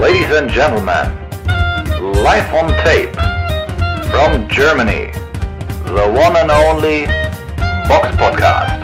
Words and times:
Ladies 0.00 0.30
and 0.30 0.48
gentlemen, 0.48 1.10
live 2.22 2.54
on 2.54 2.68
tape 2.84 3.12
from 4.12 4.46
Germany, 4.48 5.10
the 5.86 6.06
one 6.14 6.36
and 6.36 6.52
only 6.52 7.06
Box 7.88 8.06
Podcast. 8.16 8.80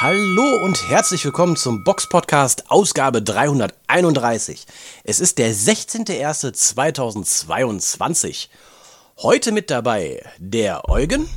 Hallo 0.00 0.62
und 0.64 0.88
herzlich 0.88 1.24
willkommen 1.24 1.56
zum 1.56 1.82
Box 1.82 2.08
Podcast 2.08 2.70
Ausgabe 2.70 3.22
331. 3.22 4.68
Es 5.02 5.18
ist 5.18 5.38
der 5.38 5.52
16.01.2022. 5.52 8.46
Heute 9.18 9.50
mit 9.50 9.72
dabei 9.72 10.22
der 10.38 10.88
Eugen. 10.88 11.28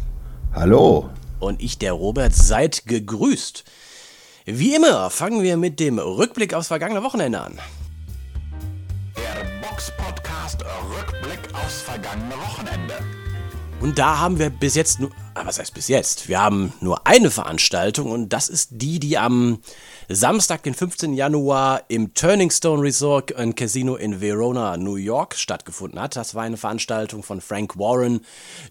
Hallo. 0.53 1.09
Und 1.43 1.61
ich, 1.61 1.77
der 1.77 1.93
Robert, 1.93 2.33
seid 2.33 2.85
gegrüßt. 2.85 3.65
Wie 4.45 4.75
immer 4.75 5.09
fangen 5.09 5.43
wir 5.43 5.57
mit 5.57 5.79
dem 5.79 5.99
Rückblick 5.99 6.53
aufs 6.53 6.67
vergangene 6.67 7.03
Wochenende 7.03 7.41
an. 7.41 7.59
Der 9.15 9.67
Box 9.67 9.91
Podcast 9.97 10.63
Rückblick 10.63 11.53
aufs 11.53 11.81
vergangene 11.81 12.35
Wochenende. 12.35 12.95
Und 13.81 13.99
da 13.99 14.19
haben 14.19 14.39
wir 14.39 14.49
bis 14.49 14.75
jetzt 14.75 15.01
nur, 15.01 15.11
ah, 15.33 15.45
was 15.45 15.59
heißt 15.59 15.73
bis 15.73 15.89
jetzt? 15.89 16.29
Wir 16.29 16.39
haben 16.39 16.71
nur 16.79 17.05
eine 17.05 17.29
Veranstaltung 17.29 18.11
und 18.11 18.29
das 18.29 18.47
ist 18.47 18.69
die, 18.71 18.99
die 19.01 19.17
am 19.17 19.59
Samstag, 20.15 20.61
den 20.61 20.75
15. 20.75 21.13
Januar 21.13 21.85
im 21.87 22.13
Turning 22.13 22.51
Stone 22.51 22.83
Resort 22.83 23.35
and 23.35 23.55
Casino 23.55 23.95
in 23.95 24.21
Verona, 24.21 24.77
New 24.77 24.95
York 24.95 25.35
stattgefunden 25.35 25.99
hat. 25.99 26.15
Das 26.15 26.35
war 26.35 26.43
eine 26.43 26.57
Veranstaltung 26.57 27.23
von 27.23 27.41
Frank 27.41 27.79
Warren, 27.79 28.21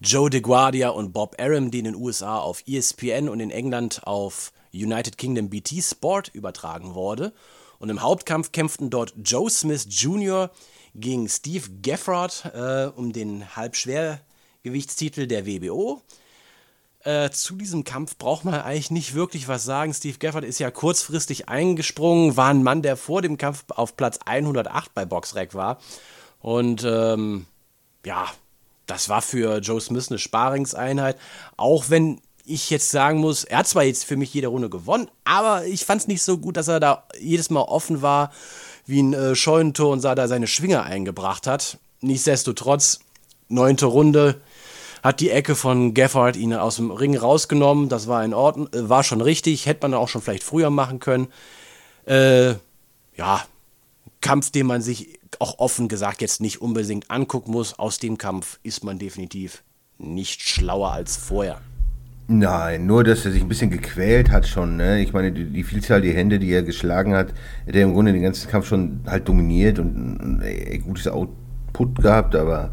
Joe 0.00 0.30
DeGuardia 0.30 0.90
und 0.90 1.12
Bob 1.12 1.34
Arum, 1.40 1.72
die 1.72 1.80
in 1.80 1.86
den 1.86 1.96
USA 1.96 2.38
auf 2.38 2.62
ESPN 2.68 3.28
und 3.28 3.40
in 3.40 3.50
England 3.50 4.02
auf 4.04 4.52
United 4.72 5.18
Kingdom 5.18 5.50
BT 5.50 5.82
Sport 5.82 6.28
übertragen 6.32 6.94
wurde. 6.94 7.32
Und 7.80 7.88
im 7.88 8.02
Hauptkampf 8.02 8.52
kämpften 8.52 8.88
dort 8.88 9.12
Joe 9.24 9.50
Smith 9.50 9.86
Jr. 9.88 10.50
gegen 10.94 11.28
Steve 11.28 11.68
Gefford 11.82 12.44
äh, 12.54 12.86
um 12.94 13.12
den 13.12 13.56
Halbschwergewichtstitel 13.56 15.26
der 15.26 15.44
WBO. 15.44 16.02
Äh, 17.04 17.30
zu 17.30 17.56
diesem 17.56 17.82
Kampf 17.82 18.16
braucht 18.16 18.44
man 18.44 18.54
eigentlich 18.54 18.90
nicht 18.92 19.14
wirklich 19.14 19.48
was 19.48 19.64
sagen. 19.64 19.92
Steve 19.92 20.18
Gafford 20.18 20.44
ist 20.44 20.60
ja 20.60 20.70
kurzfristig 20.70 21.48
eingesprungen, 21.48 22.36
war 22.36 22.48
ein 22.48 22.62
Mann, 22.62 22.82
der 22.82 22.96
vor 22.96 23.22
dem 23.22 23.38
Kampf 23.38 23.64
auf 23.68 23.96
Platz 23.96 24.20
108 24.24 24.94
bei 24.94 25.04
Boxrec 25.04 25.54
war. 25.54 25.78
Und 26.40 26.84
ähm, 26.84 27.46
ja, 28.06 28.26
das 28.86 29.08
war 29.08 29.22
für 29.22 29.58
Joe 29.58 29.80
Smith 29.80 30.10
eine 30.10 30.18
Sparingseinheit. 30.18 31.18
Auch 31.56 31.86
wenn 31.88 32.20
ich 32.44 32.70
jetzt 32.70 32.90
sagen 32.90 33.18
muss, 33.18 33.44
er 33.44 33.58
hat 33.58 33.68
zwar 33.68 33.84
jetzt 33.84 34.04
für 34.04 34.16
mich 34.16 34.32
jede 34.34 34.48
Runde 34.48 34.68
gewonnen, 34.68 35.08
aber 35.24 35.64
ich 35.64 35.84
fand 35.84 36.02
es 36.02 36.08
nicht 36.08 36.22
so 36.22 36.38
gut, 36.38 36.56
dass 36.56 36.68
er 36.68 36.80
da 36.80 37.04
jedes 37.20 37.50
Mal 37.50 37.62
offen 37.62 38.02
war 38.02 38.32
wie 38.86 39.02
ein 39.02 39.12
äh, 39.12 39.34
Scheunentor 39.34 39.92
und 39.92 40.02
da 40.04 40.28
seine 40.28 40.46
Schwinger 40.46 40.82
eingebracht 40.82 41.46
hat. 41.46 41.78
Nichtsdestotrotz, 42.00 43.00
neunte 43.48 43.86
Runde, 43.86 44.40
hat 45.02 45.20
die 45.20 45.30
Ecke 45.30 45.54
von 45.54 45.94
Gafford 45.94 46.36
ihn 46.36 46.54
aus 46.54 46.76
dem 46.76 46.90
Ring 46.90 47.16
rausgenommen. 47.16 47.88
Das 47.88 48.06
war 48.06 48.24
in 48.24 48.34
Ordnung, 48.34 48.68
äh, 48.72 48.88
war 48.88 49.02
schon 49.02 49.20
richtig, 49.20 49.66
hätte 49.66 49.88
man 49.88 49.94
auch 49.94 50.08
schon 50.08 50.22
vielleicht 50.22 50.44
früher 50.44 50.70
machen 50.70 51.00
können. 51.00 51.28
Äh, 52.06 52.54
ja, 53.16 53.42
Kampf, 54.20 54.50
den 54.50 54.66
man 54.66 54.80
sich 54.80 55.18
auch 55.38 55.58
offen 55.58 55.88
gesagt 55.88 56.22
jetzt 56.22 56.40
nicht 56.40 56.62
unbedingt 56.62 57.10
angucken 57.10 57.50
muss. 57.50 57.78
Aus 57.78 57.98
dem 57.98 58.16
Kampf 58.16 58.58
ist 58.62 58.84
man 58.84 58.98
definitiv 58.98 59.62
nicht 59.98 60.42
schlauer 60.42 60.92
als 60.92 61.16
vorher. 61.16 61.60
Nein, 62.28 62.86
nur 62.86 63.02
dass 63.02 63.24
er 63.24 63.32
sich 63.32 63.42
ein 63.42 63.48
bisschen 63.48 63.70
gequält 63.70 64.30
hat 64.30 64.46
schon. 64.46 64.76
Ne? 64.76 65.02
Ich 65.02 65.12
meine, 65.12 65.32
die, 65.32 65.44
die 65.44 65.64
Vielzahl 65.64 66.00
die 66.00 66.14
Hände, 66.14 66.38
die 66.38 66.50
er 66.52 66.62
geschlagen 66.62 67.14
hat, 67.14 67.28
hat 67.66 67.74
er 67.74 67.82
im 67.82 67.92
Grunde 67.92 68.12
den 68.12 68.22
ganzen 68.22 68.48
Kampf 68.48 68.68
schon 68.68 69.00
halt 69.06 69.28
dominiert 69.28 69.78
und 69.78 69.96
ein, 69.96 70.42
ein 70.42 70.82
gutes 70.82 71.08
Output 71.08 72.00
gehabt, 72.00 72.36
aber 72.36 72.70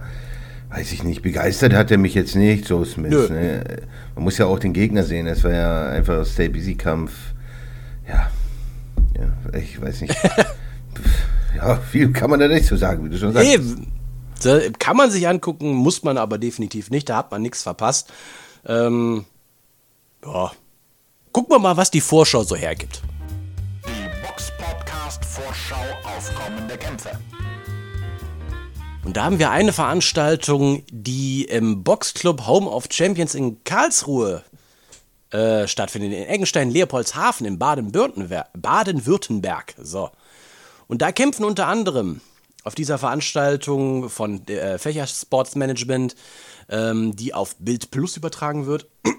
weiß 0.70 0.92
ich 0.92 1.04
nicht, 1.04 1.22
begeistert 1.22 1.74
hat 1.74 1.92
er 1.92 1.98
mich 1.98 2.14
jetzt 2.14 2.36
nicht, 2.36 2.70
Joe 2.70 2.86
Smith. 2.86 3.30
Ne? 3.30 3.64
Man 4.16 4.24
muss 4.24 4.38
ja 4.38 4.46
auch 4.46 4.60
den 4.60 4.74
Gegner 4.74 5.04
sehen, 5.04 5.28
es 5.28 5.44
war 5.44 5.52
ja 5.52 5.90
einfach 5.90 6.20
ein 6.20 6.26
Stay-Busy-Kampf. 6.26 7.12
Ja. 8.08 8.30
ja, 9.18 9.60
ich 9.60 9.82
weiß 9.82 10.02
nicht. 10.02 10.16
ja, 11.56 11.78
viel 11.78 12.12
kann 12.12 12.30
man 12.30 12.40
da 12.40 12.48
nicht 12.48 12.68
so 12.68 12.76
sagen, 12.76 13.04
wie 13.04 13.10
du 13.10 13.18
schon 13.18 13.34
sagst. 13.34 13.48
Nee, 13.48 14.72
kann 14.78 14.96
man 14.96 15.12
sich 15.12 15.28
angucken, 15.28 15.74
muss 15.74 16.04
man 16.04 16.18
aber 16.18 16.38
definitiv 16.38 16.92
nicht, 16.92 17.10
da 17.10 17.18
hat 17.18 17.32
man 17.32 17.42
nichts 17.42 17.64
verpasst. 17.64 18.12
Ähm, 18.66 19.26
ja. 20.24 20.52
Gucken 21.32 21.56
wir 21.56 21.60
mal, 21.60 21.78
was 21.78 21.92
die 21.92 22.02
Vorschau 22.02 22.44
so 22.44 22.56
hergibt. 22.56 23.02
Die 23.86 24.26
Box 24.26 24.52
Podcast 24.58 25.26
Vorschau 25.26 25.76
auf 26.04 26.32
kommende 26.36 26.78
Kämpfe. 26.78 27.12
Und 29.10 29.18
da 29.18 29.24
haben 29.24 29.40
wir 29.40 29.50
eine 29.50 29.74
Veranstaltung, 29.74 30.84
die 30.92 31.46
im 31.46 31.84
Boxclub 31.84 32.46
Home 32.46 32.70
of 32.70 32.86
Champions 32.92 33.34
in 33.34 33.64
Karlsruhe 33.64 34.44
äh, 35.32 35.68
stattfindet, 35.68 36.14
in 36.14 36.28
Eggenstein, 36.28 36.70
Leopoldshafen 36.70 37.48
in 37.48 37.58
Baden-Württemberg. 37.58 39.74
so. 39.82 40.12
Und 40.86 41.02
da 41.02 41.12
kämpfen 41.12 41.44
unter 41.44 41.66
anderem 41.66 42.22
auf 42.64 42.76
dieser 42.76 43.00
Veranstaltung 43.00 44.12
von 44.12 44.48
äh, 44.48 44.78
Fächer 44.78 45.08
Sportsmanagement, 45.08 46.16
ähm, 46.70 47.16
die 47.16 47.34
auf 47.34 47.56
Bild 47.56 47.90
Plus 47.90 48.16
übertragen 48.16 48.68
wird, 48.68 48.86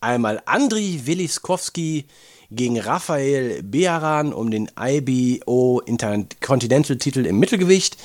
einmal 0.00 0.40
Andriy 0.46 1.04
Wiliskowski 1.04 2.06
gegen 2.50 2.80
Raphael 2.80 3.62
Bearan 3.62 4.32
um 4.32 4.50
den 4.50 4.70
IBO 4.80 5.82
Intercontinental-Titel 5.84 7.26
im 7.26 7.38
Mittelgewicht. 7.38 7.98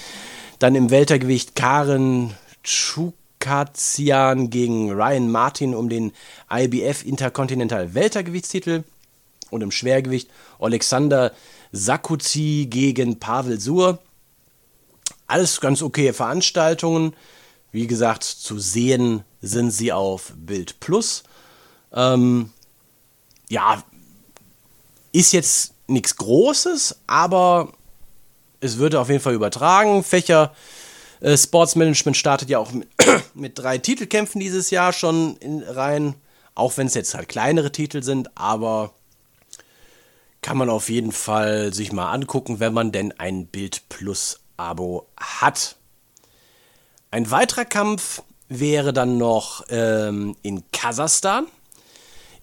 Dann 0.59 0.75
im 0.75 0.89
Weltergewicht 0.89 1.55
Karen 1.55 2.35
Chukazian 2.63 4.49
gegen 4.49 4.91
Ryan 4.91 5.31
Martin 5.31 5.73
um 5.73 5.87
den 5.87 6.11
IBF 6.51 7.05
Intercontinental 7.05 7.93
Weltergewichtstitel. 7.93 8.83
Und 9.49 9.61
im 9.61 9.71
Schwergewicht 9.71 10.29
Alexander 10.59 11.31
Sakuzi 11.71 12.67
gegen 12.69 13.19
Pavel 13.19 13.59
Sur. 13.59 13.99
Alles 15.27 15.61
ganz 15.61 15.81
okay 15.81 16.11
Veranstaltungen. 16.11 17.15
Wie 17.71 17.87
gesagt, 17.87 18.23
zu 18.23 18.59
sehen 18.59 19.23
sind 19.41 19.71
sie 19.71 19.93
auf 19.93 20.33
Bild 20.35 20.79
Plus. 20.79 21.23
Ähm, 21.93 22.51
ja, 23.47 23.83
ist 25.11 25.31
jetzt 25.31 25.73
nichts 25.87 26.15
Großes, 26.15 26.97
aber 27.07 27.71
es 28.61 28.77
wird 28.77 28.95
auf 28.95 29.09
jeden 29.09 29.21
Fall 29.21 29.33
übertragen. 29.33 30.03
Fächer 30.03 30.53
äh, 31.21 31.37
Sportsmanagement 31.37 32.17
startet 32.17 32.49
ja 32.49 32.59
auch 32.59 32.71
mit, 32.71 32.87
mit, 33.33 33.59
drei 33.59 33.77
Titelkämpfen 33.77 34.39
dieses 34.39 34.69
Jahr 34.69 34.93
schon 34.93 35.37
in, 35.37 35.63
rein. 35.63 36.15
Auch 36.55 36.77
wenn 36.77 36.87
es 36.87 36.93
jetzt 36.93 37.13
halt 37.13 37.29
kleinere 37.29 37.71
Titel 37.71 38.03
sind, 38.03 38.37
aber 38.37 38.93
kann 40.41 40.57
man 40.57 40.69
auf 40.69 40.89
jeden 40.89 41.11
Fall 41.11 41.73
sich 41.73 41.91
mal 41.91 42.11
angucken, 42.11 42.59
wenn 42.59 42.73
man 42.73 42.91
denn 42.91 43.17
ein 43.17 43.47
Bild 43.47 43.87
Plus 43.89 44.39
Abo 44.57 45.07
hat. 45.17 45.77
Ein 47.11 47.31
weiterer 47.31 47.65
Kampf 47.65 48.21
wäre 48.49 48.93
dann 48.93 49.17
noch 49.17 49.63
ähm, 49.69 50.35
in 50.41 50.63
Kasachstan 50.71 51.47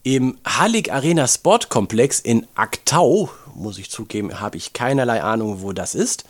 im 0.03 0.39
Halik 0.47 0.93
Arena 0.93 1.27
Sportkomplex 1.27 2.21
in 2.21 2.47
Aktau, 2.55 3.29
muss 3.57 3.79
ich 3.79 3.91
zugeben, 3.91 4.41
habe 4.41 4.57
ich 4.57 4.73
keinerlei 4.73 5.23
Ahnung, 5.23 5.63
wo 5.63 5.73
das 5.73 5.95
ist. 5.95 6.25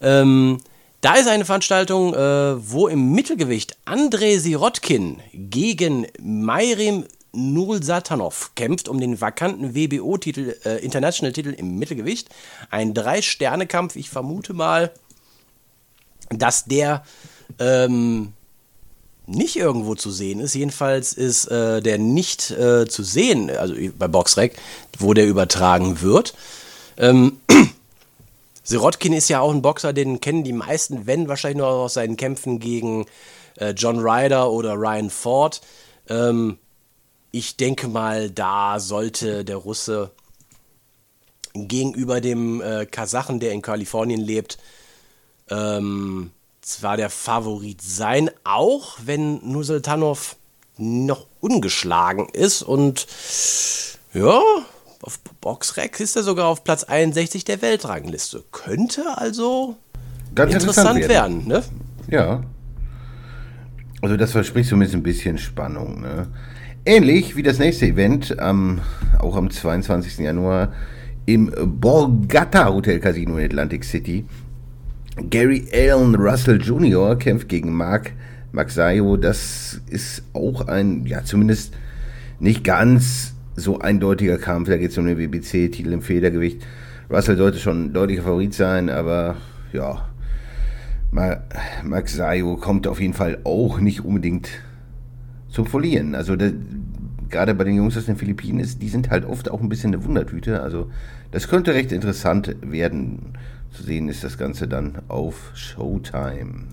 Ähm, 0.00 0.58
da 1.00 1.14
ist 1.14 1.28
eine 1.28 1.44
Veranstaltung, 1.44 2.14
äh, 2.14 2.70
wo 2.70 2.88
im 2.88 3.12
Mittelgewicht 3.12 3.76
Andrei 3.84 4.38
Sirotkin 4.38 5.20
gegen 5.32 6.06
Mayrim 6.20 7.04
Nursatanov 7.32 8.52
kämpft 8.54 8.88
um 8.88 8.98
den 8.98 9.20
vakanten 9.20 9.74
WBO-Titel, 9.74 10.56
äh, 10.64 10.82
International-Titel 10.84 11.50
im 11.50 11.78
Mittelgewicht. 11.78 12.30
Ein 12.70 12.94
Drei-Sterne-Kampf. 12.94 13.96
Ich 13.96 14.08
vermute 14.08 14.54
mal, 14.54 14.90
dass 16.30 16.64
der 16.64 17.04
ähm, 17.58 18.32
nicht 19.26 19.56
irgendwo 19.56 19.94
zu 19.94 20.10
sehen 20.10 20.40
ist. 20.40 20.54
Jedenfalls 20.54 21.12
ist 21.12 21.46
äh, 21.46 21.80
der 21.82 21.98
nicht 21.98 22.50
äh, 22.52 22.86
zu 22.86 23.02
sehen, 23.02 23.50
also 23.50 23.74
bei 23.98 24.08
Boxrec, 24.08 24.56
wo 24.98 25.14
der 25.14 25.26
übertragen 25.26 26.00
wird. 26.00 26.34
Ähm, 26.98 27.40
Sirotkin 28.62 29.12
ist 29.12 29.28
ja 29.28 29.40
auch 29.40 29.52
ein 29.52 29.62
Boxer, 29.62 29.92
den 29.92 30.20
kennen 30.20 30.44
die 30.44 30.52
meisten, 30.52 31.06
wenn 31.06 31.28
wahrscheinlich 31.28 31.58
nur 31.58 31.68
aus 31.68 31.94
seinen 31.94 32.16
Kämpfen 32.16 32.58
gegen 32.58 33.06
äh, 33.56 33.70
John 33.70 34.00
Ryder 34.00 34.50
oder 34.50 34.74
Ryan 34.74 35.10
Ford. 35.10 35.60
Ähm, 36.08 36.58
ich 37.30 37.56
denke 37.56 37.88
mal, 37.88 38.30
da 38.30 38.80
sollte 38.80 39.44
der 39.44 39.56
Russe 39.56 40.10
gegenüber 41.54 42.20
dem 42.20 42.60
äh, 42.60 42.86
Kasachen, 42.86 43.40
der 43.40 43.52
in 43.52 43.62
Kalifornien 43.62 44.20
lebt, 44.20 44.58
ähm, 45.50 46.30
zwar 46.60 46.96
der 46.96 47.10
Favorit 47.10 47.80
sein, 47.80 48.30
auch 48.44 48.96
wenn 49.04 49.40
Nusultanov 49.48 50.36
noch 50.76 51.26
ungeschlagen 51.40 52.28
ist 52.28 52.62
und 52.62 53.06
Ja, 54.12 54.42
auf 55.02 55.18
Boxrec 55.40 56.00
ist 56.00 56.16
er 56.16 56.22
sogar 56.22 56.46
auf 56.46 56.64
Platz 56.64 56.84
61 56.84 57.44
der 57.44 57.62
Weltrangliste. 57.62 58.44
Könnte 58.52 59.02
also 59.16 59.76
Ganz 60.34 60.52
interessant, 60.52 61.08
werden. 61.08 61.46
ne? 61.46 61.62
Ja. 62.08 62.42
Also 64.02 64.16
das 64.16 64.32
verspricht 64.32 64.68
zumindest 64.68 64.94
ein 64.94 65.02
bisschen 65.02 65.38
Spannung. 65.38 66.00
Ne? 66.00 66.28
Ähnlich 66.84 67.36
wie 67.36 67.42
das 67.42 67.58
nächste 67.58 67.86
Event, 67.86 68.38
am, 68.38 68.80
auch 69.18 69.36
am 69.36 69.50
22. 69.50 70.18
Januar 70.18 70.72
im 71.24 71.52
Borgata 71.80 72.68
Hotel 72.72 73.00
Casino 73.00 73.38
in 73.38 73.46
Atlantic 73.46 73.84
City. 73.84 74.24
Gary 75.30 75.66
Allen 75.72 76.14
Russell 76.14 76.60
Jr. 76.60 77.16
kämpft 77.16 77.48
gegen 77.48 77.72
Mark 77.72 78.12
Maxayo. 78.52 79.16
Das 79.16 79.80
ist 79.88 80.22
auch 80.34 80.68
ein, 80.68 81.06
ja 81.06 81.24
zumindest 81.24 81.74
nicht 82.38 82.64
ganz 82.64 83.34
so 83.56 83.78
eindeutiger 83.78 84.38
Kampf. 84.38 84.68
Da 84.68 84.76
geht 84.76 84.90
es 84.92 84.98
um 84.98 85.06
den 85.06 85.18
WBC-Titel 85.18 85.92
im 85.92 86.02
Federgewicht. 86.02 86.62
Russell 87.10 87.36
sollte 87.36 87.58
schon 87.58 87.86
ein 87.86 87.92
deutlicher 87.92 88.22
Favorit 88.22 88.54
sein, 88.54 88.90
aber 88.90 89.36
ja, 89.72 90.08
Max 91.82 92.14
Sayo 92.14 92.56
kommt 92.56 92.86
auf 92.86 93.00
jeden 93.00 93.14
Fall 93.14 93.38
auch 93.44 93.80
nicht 93.80 94.04
unbedingt 94.04 94.48
zum 95.48 95.66
Verlieren. 95.66 96.14
Also 96.14 96.36
das, 96.36 96.52
gerade 97.30 97.54
bei 97.54 97.64
den 97.64 97.76
Jungs 97.76 97.96
aus 97.96 98.06
den 98.06 98.16
Philippinen 98.16 98.60
ist, 98.60 98.82
die 98.82 98.88
sind 98.88 99.10
halt 99.10 99.24
oft 99.24 99.50
auch 99.50 99.60
ein 99.60 99.68
bisschen 99.68 99.94
eine 99.94 100.04
Wundertüte. 100.04 100.62
Also 100.62 100.90
das 101.30 101.48
könnte 101.48 101.74
recht 101.74 101.92
interessant 101.92 102.56
werden. 102.60 103.34
Zu 103.72 103.82
sehen 103.82 104.08
ist 104.08 104.24
das 104.24 104.38
Ganze 104.38 104.68
dann 104.68 105.02
auf 105.08 105.50
Showtime. 105.54 106.68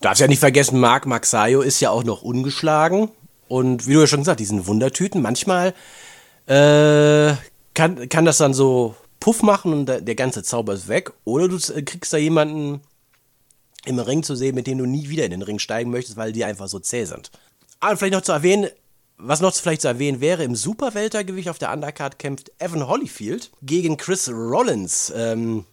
Darfst 0.00 0.20
ja 0.20 0.28
nicht 0.28 0.40
vergessen, 0.40 0.78
Marc 0.78 1.06
Maxayo 1.06 1.60
ist 1.60 1.80
ja 1.80 1.90
auch 1.90 2.04
noch 2.04 2.22
ungeschlagen. 2.22 3.08
Und 3.48 3.86
wie 3.86 3.94
du 3.94 4.00
ja 4.00 4.06
schon 4.06 4.20
gesagt, 4.20 4.40
diesen 4.40 4.66
Wundertüten, 4.66 5.22
manchmal 5.22 5.74
äh, 6.46 7.34
kann, 7.74 8.08
kann 8.08 8.24
das 8.24 8.38
dann 8.38 8.54
so 8.54 8.94
Puff 9.20 9.42
machen 9.42 9.72
und 9.72 9.86
der, 9.86 10.14
ganze 10.14 10.42
Zauber 10.42 10.74
ist 10.74 10.88
weg. 10.88 11.12
Oder 11.24 11.48
du 11.48 11.58
kriegst 11.58 12.12
da 12.12 12.16
jemanden 12.16 12.80
im 13.84 13.98
Ring 13.98 14.22
zu 14.22 14.36
sehen, 14.36 14.54
mit 14.54 14.66
dem 14.66 14.78
du 14.78 14.86
nie 14.86 15.08
wieder 15.08 15.24
in 15.24 15.30
den 15.30 15.42
Ring 15.42 15.58
steigen 15.58 15.90
möchtest, 15.90 16.16
weil 16.16 16.32
die 16.32 16.44
einfach 16.44 16.68
so 16.68 16.78
zäh 16.78 17.04
sind. 17.04 17.30
Aber 17.80 17.96
vielleicht 17.96 18.14
noch 18.14 18.22
zu 18.22 18.32
erwähnen, 18.32 18.68
was 19.16 19.40
noch 19.40 19.54
vielleicht 19.54 19.82
zu 19.82 19.88
erwähnen 19.88 20.20
wäre, 20.20 20.44
im 20.44 20.54
Superweltergewicht 20.54 21.48
auf 21.48 21.58
der 21.58 21.72
Undercard 21.72 22.18
kämpft 22.18 22.52
Evan 22.58 22.86
Holyfield 22.86 23.50
gegen 23.62 23.96
Chris 23.96 24.28
Rollins. 24.28 25.12
Ähm, 25.14 25.64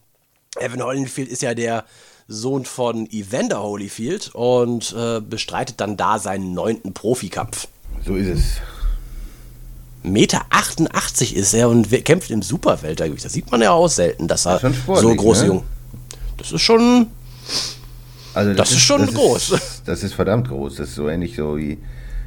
Evan 0.59 0.83
Holyfield 0.83 1.29
ist 1.29 1.41
ja 1.41 1.53
der 1.53 1.85
Sohn 2.27 2.65
von 2.65 3.07
Evander 3.11 3.61
Holyfield 3.61 4.33
und 4.33 4.95
äh, 4.97 5.21
bestreitet 5.21 5.79
dann 5.79 5.97
da 5.97 6.19
seinen 6.19 6.53
neunten 6.53 6.93
Profikampf. 6.93 7.67
So 8.05 8.15
ist 8.15 8.27
es. 8.27 8.43
Meter 10.01 10.45
88 10.49 11.35
ist 11.35 11.53
er 11.53 11.69
und 11.69 11.89
kämpft 12.05 12.29
im 12.29 12.41
Superweltergewicht. 12.41 13.25
Das 13.25 13.33
sieht 13.33 13.51
man 13.51 13.61
ja 13.61 13.71
auch 13.71 13.87
selten, 13.87 14.27
dass 14.27 14.45
er 14.45 14.59
so 14.59 15.15
groß 15.15 15.41
ne? 15.41 15.47
jung. 15.47 15.63
Das 16.37 16.51
ist 16.51 16.61
schon 16.61 17.07
also 18.35 18.49
das, 18.49 18.57
das 18.57 18.71
ist, 18.71 18.77
ist, 18.77 18.83
schon 18.83 19.01
das 19.01 19.15
groß. 19.15 19.51
Ist, 19.51 19.81
das 19.85 20.03
ist 20.03 20.13
verdammt 20.13 20.49
groß. 20.49 20.75
Das 20.75 20.89
ist 20.89 20.95
so 20.95 21.09
ähnlich 21.09 21.35
so 21.35 21.57
wie, 21.57 21.77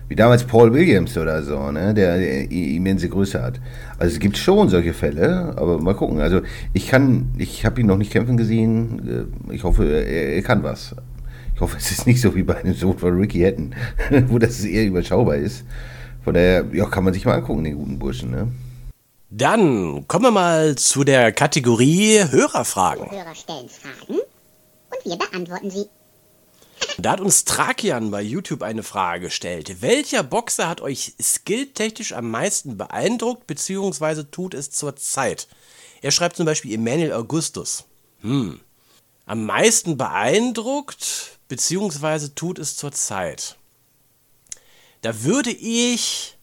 wie 0.09 0.17
damals 0.17 0.45
Paul 0.45 0.73
Williams 0.73 1.17
oder 1.19 1.43
so, 1.43 1.71
ne? 1.71 1.93
der, 1.93 2.19
der 2.19 2.51
immense 2.51 3.09
Größe 3.09 3.43
hat. 3.43 3.61
Also 3.99 4.15
es 4.15 4.21
gibt 4.21 4.39
schon 4.39 4.69
solche 4.69 4.95
Fälle, 4.95 5.55
aber 5.57 5.79
mal 5.81 5.95
gucken. 5.95 6.21
Also 6.21 6.41
ich 6.73 6.89
kann, 6.89 7.33
ich 7.37 7.67
habe 7.67 7.81
ihn 7.81 7.87
noch 7.87 7.99
nicht 7.99 8.11
kämpfen 8.11 8.37
gesehen. 8.37 9.29
Äh, 9.51 9.55
ich 9.55 9.65
hoffe, 9.65 9.85
er, 9.85 10.35
er, 10.35 10.43
kann 10.43 10.63
was. 10.63 10.95
Ich 11.55 11.61
hoffe, 11.61 11.77
es 11.79 11.91
ist 11.91 12.07
nicht 12.07 12.21
so 12.21 12.35
wie 12.35 12.43
bei 12.43 12.57
einem 12.57 12.75
Sohn 12.75 12.97
von 12.97 13.19
Ricky 13.19 13.41
Hatton, 13.41 13.75
wo 14.29 14.39
das 14.39 14.65
eher 14.65 14.87
überschaubar 14.87 15.37
ist. 15.37 15.65
Von 16.25 16.35
daher, 16.35 16.65
ja, 16.73 16.87
kann 16.87 17.05
man 17.05 17.13
sich 17.13 17.25
mal 17.25 17.35
angucken, 17.35 17.65
den 17.65 17.77
guten 17.77 17.99
Burschen, 17.99 18.31
ne? 18.31 18.49
Dann 19.31 20.09
kommen 20.09 20.25
wir 20.25 20.31
mal 20.31 20.75
zu 20.77 21.05
der 21.05 21.33
Kategorie 21.33 22.19
Hörerfragen. 22.31 23.11
Hörer 23.11 23.35
stellen 23.35 23.69
Fragen 23.69 24.21
und 24.21 25.05
wir 25.05 25.19
beantworten 25.19 25.71
sie. 25.71 25.85
Da 27.01 27.13
hat 27.13 27.21
uns 27.21 27.45
Trakian 27.45 28.11
bei 28.11 28.21
YouTube 28.23 28.63
eine 28.63 28.83
Frage 28.83 29.27
gestellt. 29.27 29.81
Welcher 29.83 30.25
Boxer 30.25 30.69
hat 30.69 30.81
euch 30.81 31.15
skilltechnisch 31.23 32.13
am 32.13 32.29
meisten 32.29 32.77
beeindruckt, 32.77 33.47
beziehungsweise 33.47 34.33
tut 34.33 34.53
es 34.53 34.73
zur 34.73 34.97
Zeit? 34.97 35.47
Er 36.03 36.11
schreibt 36.11 36.37
zum 36.37 36.45
Beispiel 36.45 36.75
Emmanuel 36.75 37.13
Augustus. 37.13 37.85
Hm. 38.23 38.59
Am 39.27 39.47
meisten 39.47 39.97
beeindruckt, 39.97 41.39
beziehungsweise 41.47 42.35
tut 42.35 42.59
es 42.59 42.77
zur 42.77 42.91
Zeit. 42.91 43.57
Da 45.03 45.23
würde 45.23 45.51
ich 45.51 46.37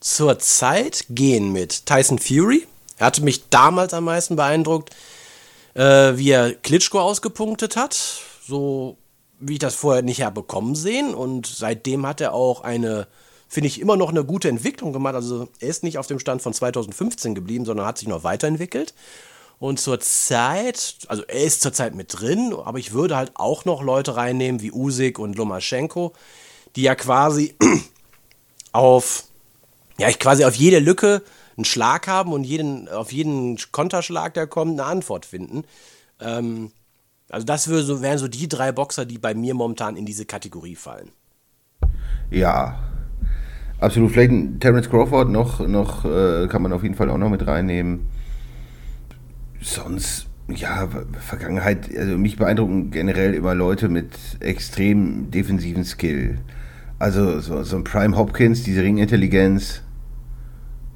zur 0.00 0.38
Zeit 0.38 1.06
gehen 1.08 1.52
mit 1.52 1.86
Tyson 1.86 2.18
Fury. 2.18 2.66
Er 2.98 3.06
hatte 3.06 3.22
mich 3.22 3.48
damals 3.48 3.94
am 3.94 4.04
meisten 4.04 4.36
beeindruckt, 4.36 4.94
äh, 5.72 6.18
wie 6.18 6.32
er 6.32 6.52
Klitschko 6.52 7.00
ausgepunktet 7.00 7.76
hat. 7.76 7.94
So 8.46 8.98
wie 9.42 9.54
ich 9.54 9.58
das 9.58 9.74
vorher 9.74 10.02
nicht 10.02 10.22
habe 10.22 10.40
bekommen 10.40 10.74
sehen. 10.74 11.14
Und 11.14 11.46
seitdem 11.46 12.06
hat 12.06 12.20
er 12.20 12.32
auch 12.32 12.62
eine, 12.62 13.08
finde 13.48 13.66
ich, 13.66 13.80
immer 13.80 13.96
noch 13.96 14.10
eine 14.10 14.24
gute 14.24 14.48
Entwicklung 14.48 14.92
gemacht. 14.92 15.14
Also 15.14 15.48
er 15.60 15.68
ist 15.68 15.82
nicht 15.82 15.98
auf 15.98 16.06
dem 16.06 16.20
Stand 16.20 16.42
von 16.42 16.54
2015 16.54 17.34
geblieben, 17.34 17.64
sondern 17.64 17.86
hat 17.86 17.98
sich 17.98 18.08
noch 18.08 18.24
weiterentwickelt. 18.24 18.94
Und 19.58 19.78
zur 19.78 20.00
Zeit, 20.00 20.96
also 21.08 21.22
er 21.24 21.44
ist 21.44 21.60
zurzeit 21.60 21.94
mit 21.94 22.20
drin, 22.20 22.54
aber 22.64 22.78
ich 22.78 22.92
würde 22.92 23.16
halt 23.16 23.32
auch 23.34 23.64
noch 23.64 23.82
Leute 23.82 24.16
reinnehmen 24.16 24.60
wie 24.60 24.72
Usik 24.72 25.18
und 25.18 25.36
Lomaschenko, 25.36 26.12
die 26.74 26.82
ja 26.82 26.94
quasi 26.94 27.54
auf, 28.72 29.24
ja, 29.98 30.08
ich 30.08 30.18
quasi 30.18 30.44
auf 30.44 30.54
jede 30.54 30.78
Lücke 30.78 31.22
einen 31.56 31.64
Schlag 31.64 32.08
haben 32.08 32.32
und 32.32 32.44
jeden, 32.44 32.88
auf 32.88 33.12
jeden 33.12 33.58
Konterschlag, 33.72 34.34
der 34.34 34.46
kommt, 34.46 34.72
eine 34.72 34.84
Antwort 34.84 35.26
finden. 35.26 35.64
Ähm, 36.20 36.72
also 37.32 37.46
das 37.46 37.68
wären 37.68 38.18
so 38.18 38.28
die 38.28 38.46
drei 38.46 38.72
Boxer, 38.72 39.06
die 39.06 39.18
bei 39.18 39.34
mir 39.34 39.54
momentan 39.54 39.96
in 39.96 40.04
diese 40.04 40.26
Kategorie 40.26 40.76
fallen. 40.76 41.10
Ja, 42.30 42.78
absolut. 43.80 44.12
Vielleicht 44.12 44.60
Terence 44.60 44.88
Crawford 44.88 45.30
noch, 45.30 45.66
noch 45.66 46.04
äh, 46.04 46.46
kann 46.48 46.60
man 46.60 46.72
auf 46.72 46.82
jeden 46.82 46.94
Fall 46.94 47.08
auch 47.08 47.16
noch 47.16 47.30
mit 47.30 47.46
reinnehmen. 47.46 48.06
Sonst, 49.62 50.26
ja, 50.48 50.88
Vergangenheit, 51.20 51.88
also 51.96 52.18
mich 52.18 52.36
beeindrucken 52.36 52.90
generell 52.90 53.32
immer 53.32 53.54
Leute 53.54 53.88
mit 53.88 54.10
extrem 54.40 55.30
defensiven 55.30 55.84
Skill. 55.84 56.38
Also 56.98 57.40
so, 57.40 57.62
so 57.62 57.76
ein 57.76 57.84
Prime 57.84 58.14
Hopkins, 58.14 58.62
diese 58.62 58.82
Ringintelligenz, 58.82 59.82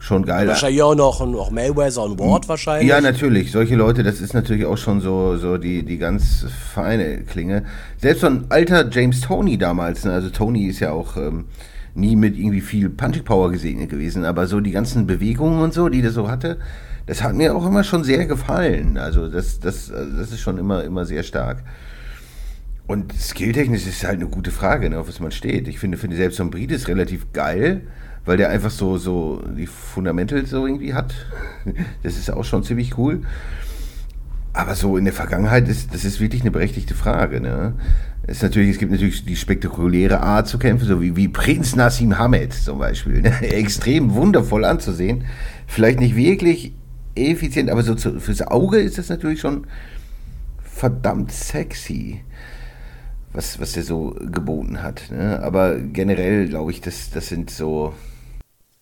schon 0.06 0.24
geil. 0.24 0.46
Wahrscheinlich 0.46 0.82
auch 0.82 0.94
noch, 0.94 1.26
noch 1.26 1.50
Mayweather 1.50 2.02
und 2.02 2.18
Ward 2.18 2.48
wahrscheinlich. 2.48 2.88
Ja, 2.88 3.00
natürlich. 3.00 3.50
Solche 3.50 3.74
Leute, 3.74 4.02
das 4.02 4.20
ist 4.20 4.34
natürlich 4.34 4.64
auch 4.64 4.78
schon 4.78 5.00
so, 5.00 5.36
so 5.36 5.58
die, 5.58 5.82
die 5.82 5.98
ganz 5.98 6.46
feine 6.72 7.18
Klinge. 7.24 7.64
Selbst 7.98 8.20
so 8.20 8.28
ein 8.28 8.44
alter 8.48 8.88
James 8.88 9.20
Tony 9.20 9.58
damals, 9.58 10.04
ne? 10.04 10.12
also 10.12 10.30
Tony 10.30 10.66
ist 10.66 10.80
ja 10.80 10.92
auch 10.92 11.16
ähm, 11.16 11.46
nie 11.94 12.14
mit 12.14 12.38
irgendwie 12.38 12.60
viel 12.60 12.88
Punching 12.88 13.24
Power 13.24 13.50
gesegnet 13.50 13.90
gewesen, 13.90 14.24
aber 14.24 14.46
so 14.46 14.60
die 14.60 14.70
ganzen 14.70 15.06
Bewegungen 15.06 15.60
und 15.60 15.74
so, 15.74 15.88
die 15.88 16.02
der 16.02 16.12
so 16.12 16.28
hatte, 16.30 16.58
das 17.06 17.22
hat 17.22 17.34
mir 17.34 17.54
auch 17.54 17.66
immer 17.66 17.82
schon 17.82 18.04
sehr 18.04 18.26
gefallen. 18.26 18.98
Also 18.98 19.28
das, 19.28 19.58
das, 19.58 19.88
das 19.88 20.30
ist 20.30 20.40
schon 20.40 20.58
immer, 20.58 20.84
immer 20.84 21.04
sehr 21.04 21.24
stark. 21.24 21.64
Und 22.86 23.12
skilltechnisch 23.12 23.86
ist 23.86 24.04
halt 24.04 24.20
eine 24.20 24.28
gute 24.28 24.52
Frage, 24.52 24.88
ne, 24.88 25.00
auf 25.00 25.08
was 25.08 25.18
man 25.18 25.32
steht. 25.32 25.66
Ich 25.66 25.80
finde, 25.80 25.98
finde 25.98 26.16
selbst 26.16 26.36
so 26.36 26.44
ein 26.44 26.50
Bried 26.50 26.70
ist 26.70 26.86
relativ 26.86 27.32
geil 27.32 27.82
weil 28.26 28.36
der 28.36 28.50
einfach 28.50 28.70
so, 28.70 28.98
so 28.98 29.42
die 29.56 29.66
Fundamentals 29.66 30.50
so 30.50 30.66
irgendwie 30.66 30.92
hat. 30.92 31.14
Das 32.02 32.16
ist 32.16 32.30
auch 32.30 32.44
schon 32.44 32.62
ziemlich 32.64 32.98
cool. 32.98 33.22
Aber 34.52 34.74
so 34.74 34.96
in 34.96 35.04
der 35.04 35.12
Vergangenheit 35.12 35.68
ist 35.68 35.94
das 35.94 36.04
ist 36.04 36.20
wirklich 36.20 36.42
eine 36.42 36.50
berechtigte 36.50 36.94
Frage. 36.94 37.40
Ne? 37.40 37.74
Es, 38.26 38.42
natürlich, 38.42 38.70
es 38.70 38.78
gibt 38.78 38.90
natürlich 38.90 39.24
die 39.24 39.36
spektakuläre 39.36 40.20
Art 40.20 40.48
zu 40.48 40.58
kämpfen, 40.58 40.86
so 40.86 41.00
wie, 41.00 41.14
wie 41.14 41.28
Prinz 41.28 41.76
Nassim 41.76 42.18
Hamed 42.18 42.52
zum 42.52 42.78
Beispiel. 42.78 43.22
Ne? 43.22 43.40
Extrem 43.42 44.14
wundervoll 44.14 44.64
anzusehen. 44.64 45.24
Vielleicht 45.66 46.00
nicht 46.00 46.16
wirklich 46.16 46.72
effizient, 47.14 47.70
aber 47.70 47.82
so 47.82 47.94
zu, 47.94 48.18
fürs 48.18 48.42
Auge 48.42 48.78
ist 48.78 48.98
das 48.98 49.08
natürlich 49.08 49.40
schon 49.40 49.66
verdammt 50.62 51.32
sexy 51.32 52.20
was, 53.36 53.60
was 53.60 53.76
er 53.76 53.82
so 53.82 54.16
geboten 54.18 54.82
hat. 54.82 55.10
Ne? 55.10 55.40
Aber 55.42 55.78
generell 55.78 56.48
glaube 56.48 56.70
ich, 56.72 56.80
das, 56.80 57.10
das 57.10 57.28
sind 57.28 57.50
so 57.50 57.92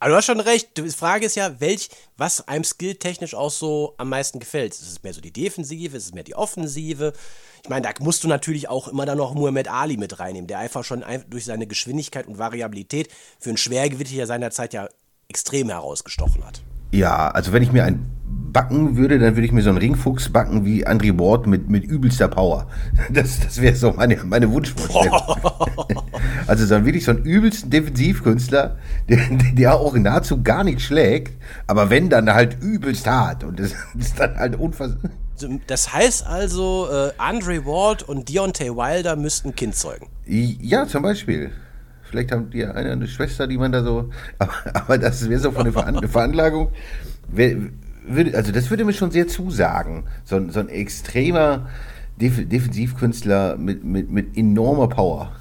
aber 0.05 0.11
du 0.11 0.17
hast 0.17 0.27
schon 0.27 0.41
recht. 0.41 0.77
Die 0.77 0.91
Frage 0.91 1.25
ist 1.25 1.35
ja, 1.35 1.59
welch, 1.63 1.89
was 2.19 2.47
einem 2.47 2.63
skilltechnisch 2.63 3.35
auch 3.35 3.51
so 3.51 3.95
am 3.97 4.11
meisten 4.11 4.39
gefällt. 4.39 4.75
Ist 4.75 4.83
es 4.83 5.03
mehr 5.03 5.15
so 5.15 5.23
die 5.23 5.33
Defensive? 5.33 5.97
Ist 5.97 6.05
es 6.05 6.13
mehr 6.13 6.25
die 6.25 6.35
Offensive? 6.35 7.15
Ich 7.63 7.71
meine, 7.71 7.89
da 7.89 8.05
musst 8.05 8.23
du 8.23 8.29
natürlich 8.29 8.69
auch 8.69 8.89
immer 8.89 9.07
dann 9.07 9.17
noch 9.17 9.33
Muhammad 9.33 9.67
Ali 9.67 9.97
mit 9.97 10.21
reinnehmen, 10.21 10.47
der 10.47 10.59
einfach 10.59 10.85
schon 10.85 11.03
durch 11.31 11.47
seine 11.47 11.67
Geschwindigkeit 11.67 12.27
und 12.27 12.37
Variabilität 12.37 13.09
für 13.41 13.49
einen 13.49 13.57
Schwergewichtiger 13.57 14.27
seiner 14.27 14.51
Zeit 14.51 14.75
ja 14.75 14.91
extrem 15.29 15.71
herausgestochen 15.71 16.45
hat. 16.45 16.61
Ja, 16.93 17.31
also 17.31 17.55
wenn 17.55 17.63
ich 17.63 17.73
mir 17.73 17.85
einen 17.85 18.24
backen 18.55 18.97
würde, 18.97 19.19
dann 19.19 19.37
würde 19.37 19.45
ich 19.45 19.53
mir 19.53 19.61
so 19.61 19.69
einen 19.69 19.79
Ringfuchs 19.79 20.31
backen 20.31 20.65
wie 20.65 20.87
Andrew 20.87 21.19
Ward 21.19 21.47
mit, 21.47 21.69
mit 21.69 21.85
übelster 21.85 22.29
Power. 22.29 22.67
Das, 23.11 23.41
das 23.41 23.61
wäre 23.61 23.75
so 23.75 23.93
meine, 23.93 24.17
meine 24.25 24.51
Wunschvorstellung. 24.51 25.21
also 26.47 26.65
so 26.65 26.85
wirklich 26.87 27.05
so 27.05 27.11
einen 27.11 27.25
übelsten 27.25 27.69
Defensivkünstler, 27.69 28.77
der, 29.09 29.19
der 29.53 29.75
auch 29.75 29.95
nahezu 29.95 30.43
gar 30.43 30.65
nicht 30.65 30.81
schlägt, 30.81 31.35
aber 31.67 31.91
wenn, 31.91 32.09
dann 32.09 32.33
halt 32.33 32.63
übelst 32.63 33.07
hart. 33.07 33.45
Und 33.45 33.61
das 33.61 33.75
ist 33.99 34.19
dann 34.19 34.37
halt 34.37 34.57
unfassbar. 34.57 35.11
Das 35.67 35.93
heißt 35.93 36.27
also, 36.27 36.89
äh, 36.91 37.11
Andre 37.19 37.67
Ward 37.67 38.05
und 38.05 38.29
Deontay 38.29 38.71
Wilder 38.71 39.17
müssten 39.17 39.49
ein 39.49 39.55
Kind 39.55 39.75
zeugen. 39.75 40.07
Ja, 40.27 40.87
zum 40.87 41.03
Beispiel. 41.03 41.51
Vielleicht 42.05 42.31
haben 42.31 42.51
die 42.51 42.65
eine, 42.65 42.93
eine 42.93 43.09
Schwester, 43.09 43.49
die 43.49 43.59
man 43.59 43.73
da 43.73 43.83
so. 43.83 44.11
Aber, 44.39 44.53
aber 44.73 44.99
das 44.99 45.29
wäre 45.29 45.41
so 45.41 45.51
von 45.51 45.65
der 45.65 45.73
Veran 45.73 46.07
Veranlagung. 46.09 46.71
Wär, 47.29 47.57
würde, 48.07 48.37
also, 48.37 48.53
das 48.53 48.71
würde 48.71 48.85
mir 48.85 48.93
schon 48.93 49.11
sehr 49.11 49.29
zusagen. 49.29 50.05
So, 50.25 50.37
ein- 50.37 50.51
so 50.51 50.61
ein 50.61 50.69
extremer 50.69 51.69
Def 52.21 52.49
Defensivkünstler 52.49 53.57
mit, 53.57 53.85
mit, 53.85 54.11
mit 54.11 54.37
enormer 54.37 54.89
Power. 54.89 55.33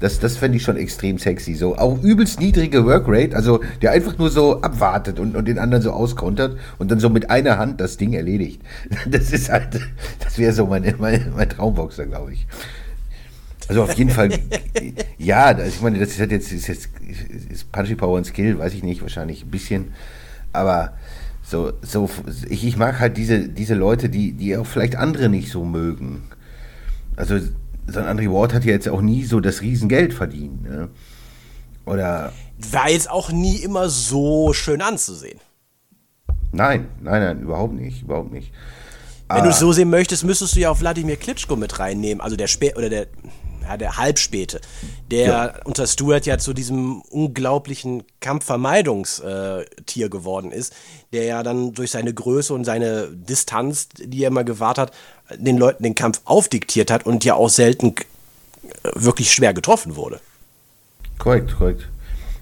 Das, 0.00 0.20
das 0.20 0.36
fände 0.36 0.56
ich 0.56 0.62
schon 0.62 0.76
extrem 0.76 1.18
sexy. 1.18 1.54
So 1.54 1.76
auch 1.76 2.00
übelst 2.02 2.38
niedrige 2.38 2.84
Workrate, 2.86 3.34
also 3.34 3.60
der 3.82 3.90
einfach 3.92 4.16
nur 4.16 4.30
so 4.30 4.60
abwartet 4.62 5.18
und, 5.18 5.34
und 5.36 5.46
den 5.48 5.58
anderen 5.58 5.82
so 5.82 5.90
auskontert 5.90 6.56
und 6.78 6.90
dann 6.90 7.00
so 7.00 7.08
mit 7.10 7.30
einer 7.30 7.58
Hand 7.58 7.80
das 7.80 7.96
Ding 7.96 8.12
erledigt. 8.12 8.60
Das 9.06 9.32
ist 9.32 9.50
halt, 9.50 9.80
das 10.22 10.38
wäre 10.38 10.52
so 10.52 10.66
meine, 10.66 10.94
meine, 10.98 11.32
mein 11.36 11.48
Traumboxer, 11.48 12.06
glaube 12.06 12.32
ich. 12.32 12.46
Also 13.68 13.82
auf 13.82 13.92
jeden 13.94 14.10
Fall, 14.10 14.30
ja, 15.18 15.46
also 15.46 15.62
ich 15.64 15.80
meine, 15.82 15.98
das 15.98 16.10
ist 16.10 16.20
halt 16.20 16.30
jetzt, 16.32 16.52
ist 16.52 16.68
jetzt 16.68 16.88
ist 17.50 17.70
Punchy 17.72 17.96
Power 17.96 18.16
und 18.16 18.24
Skill, 18.24 18.58
weiß 18.58 18.74
ich 18.74 18.82
nicht, 18.82 19.02
wahrscheinlich 19.02 19.44
ein 19.44 19.50
bisschen, 19.50 19.92
aber 20.52 20.92
so, 21.48 21.72
so, 21.80 22.10
ich, 22.48 22.64
ich 22.66 22.76
mag 22.76 23.00
halt 23.00 23.16
diese, 23.16 23.48
diese 23.48 23.74
Leute, 23.74 24.08
die, 24.10 24.32
die 24.32 24.56
auch 24.56 24.66
vielleicht 24.66 24.96
andere 24.96 25.28
nicht 25.30 25.50
so 25.50 25.64
mögen. 25.64 26.24
Also 27.16 27.38
so 27.86 28.00
ein 28.00 28.06
Andre 28.06 28.26
Ward 28.26 28.52
hat 28.52 28.64
ja 28.64 28.72
jetzt 28.72 28.88
auch 28.88 29.00
nie 29.00 29.24
so 29.24 29.40
das 29.40 29.62
Riesengeld 29.62 30.12
verdient, 30.12 30.62
ne? 30.64 30.88
Oder, 31.86 32.32
War 32.70 32.90
jetzt 32.90 33.10
auch 33.10 33.32
nie 33.32 33.56
immer 33.56 33.88
so 33.88 34.52
schön 34.52 34.82
anzusehen. 34.82 35.40
nein, 36.52 36.86
nein, 37.00 37.22
nein, 37.22 37.40
überhaupt 37.40 37.72
nicht, 37.72 38.02
überhaupt 38.02 38.30
nicht. 38.30 38.52
Wenn 39.30 39.44
du 39.44 39.50
es 39.50 39.58
so 39.58 39.72
sehen 39.72 39.90
möchtest, 39.90 40.24
müsstest 40.24 40.54
du 40.56 40.60
ja 40.60 40.70
auch 40.70 40.80
Wladimir 40.80 41.16
Klitschko 41.16 41.56
mit 41.56 41.78
reinnehmen. 41.78 42.20
Also 42.22 42.36
der 42.36 42.46
Spä 42.46 42.74
oder 42.76 42.88
der, 42.90 43.06
ja, 43.68 43.76
der 43.76 43.96
Halbspäte, 43.98 44.60
der 45.10 45.26
Ja. 45.26 45.54
unter 45.64 45.86
Stuart 45.86 46.24
ja 46.26 46.38
zu 46.38 46.54
diesem 46.54 47.02
unglaublichen 47.02 48.02
Kampfvermeidungstier 48.20 50.08
geworden 50.08 50.50
ist, 50.52 50.72
der 51.12 51.24
ja 51.24 51.42
dann 51.42 51.74
durch 51.74 51.90
seine 51.90 52.14
Größe 52.14 52.54
und 52.54 52.64
seine 52.64 53.08
Distanz, 53.12 53.88
die 53.96 54.24
er 54.24 54.28
immer 54.28 54.44
gewahrt 54.44 54.78
hat, 54.78 54.92
den 55.36 55.58
Leuten 55.58 55.82
den 55.82 55.94
Kampf 55.94 56.20
aufdiktiert 56.24 56.90
hat 56.90 57.04
und 57.04 57.24
ja 57.24 57.34
auch 57.34 57.50
selten 57.50 57.88
äh, 57.94 58.90
wirklich 58.94 59.32
schwer 59.32 59.52
getroffen 59.52 59.96
wurde. 59.96 60.20
Korrekt, 61.18 61.54
korrekt. 61.56 61.88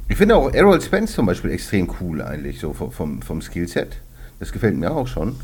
Ich 0.08 0.16
finde 0.16 0.36
auch 0.36 0.52
Errol 0.52 0.80
Spence 0.80 1.12
zum 1.14 1.26
Beispiel 1.26 1.50
extrem 1.50 1.92
cool 2.00 2.22
eigentlich, 2.22 2.60
so 2.60 2.72
vom, 2.72 2.92
vom, 2.92 3.22
vom 3.22 3.42
Skillset. 3.42 3.96
Das 4.38 4.52
gefällt 4.52 4.76
mir 4.76 4.92
auch 4.92 5.08
schon. 5.08 5.40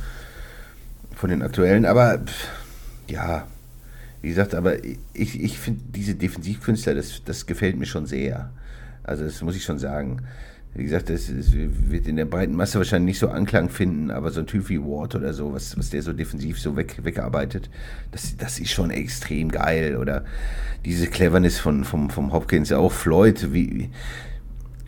Von 1.17 1.31
den 1.31 1.43
aktuellen, 1.43 1.85
aber 1.87 2.19
pff, 2.19 2.47
ja, 3.09 3.47
wie 4.23 4.29
gesagt, 4.29 4.55
aber 4.55 4.83
ich, 4.85 5.41
ich 5.43 5.59
finde 5.59 5.81
diese 5.95 6.15
Defensivkünstler, 6.15 6.95
das, 6.95 7.23
das 7.25 7.45
gefällt 7.47 7.77
mir 7.77 7.87
schon 7.87 8.07
sehr. 8.07 8.51
Also 9.05 9.25
das 9.25 9.43
muss 9.43 9.57
ich 9.57 9.65
schon 9.65 9.79
sagen. 9.79 10.23
Wie 10.75 10.85
gesagt, 10.85 11.11
das, 11.11 11.27
das 11.27 11.53
wird 11.53 12.07
in 12.09 12.17
der 12.17 12.25
breiten 12.25 12.55
Masse 12.57 12.79
wahrscheinlich 12.79 13.15
nicht 13.15 13.19
so 13.19 13.29
Anklang 13.29 13.69
finden, 13.69 14.11
aber 14.11 14.31
so 14.31 14.41
ein 14.41 14.47
Typ 14.47 14.71
wie 14.71 14.81
Ward 14.81 15.15
oder 15.15 15.35
so, 15.35 15.53
was, 15.53 15.77
was 15.77 15.91
der 15.91 16.01
so 16.03 16.15
defensiv 16.15 16.59
so 16.59 16.77
weg, 16.77 16.97
wegarbeitet, 17.03 17.69
das, 18.11 18.37
das 18.39 18.59
ist 18.59 18.71
schon 18.71 18.91
extrem 18.91 19.51
geil. 19.51 19.99
Oder 19.99 20.25
diese 20.87 21.09
Cleverness 21.09 21.59
von, 21.59 21.85
vom, 21.85 22.09
vom 22.09 22.33
Hopkins, 22.33 22.73
auch 22.73 22.91
Floyd, 22.93 23.53
wie, 23.53 23.91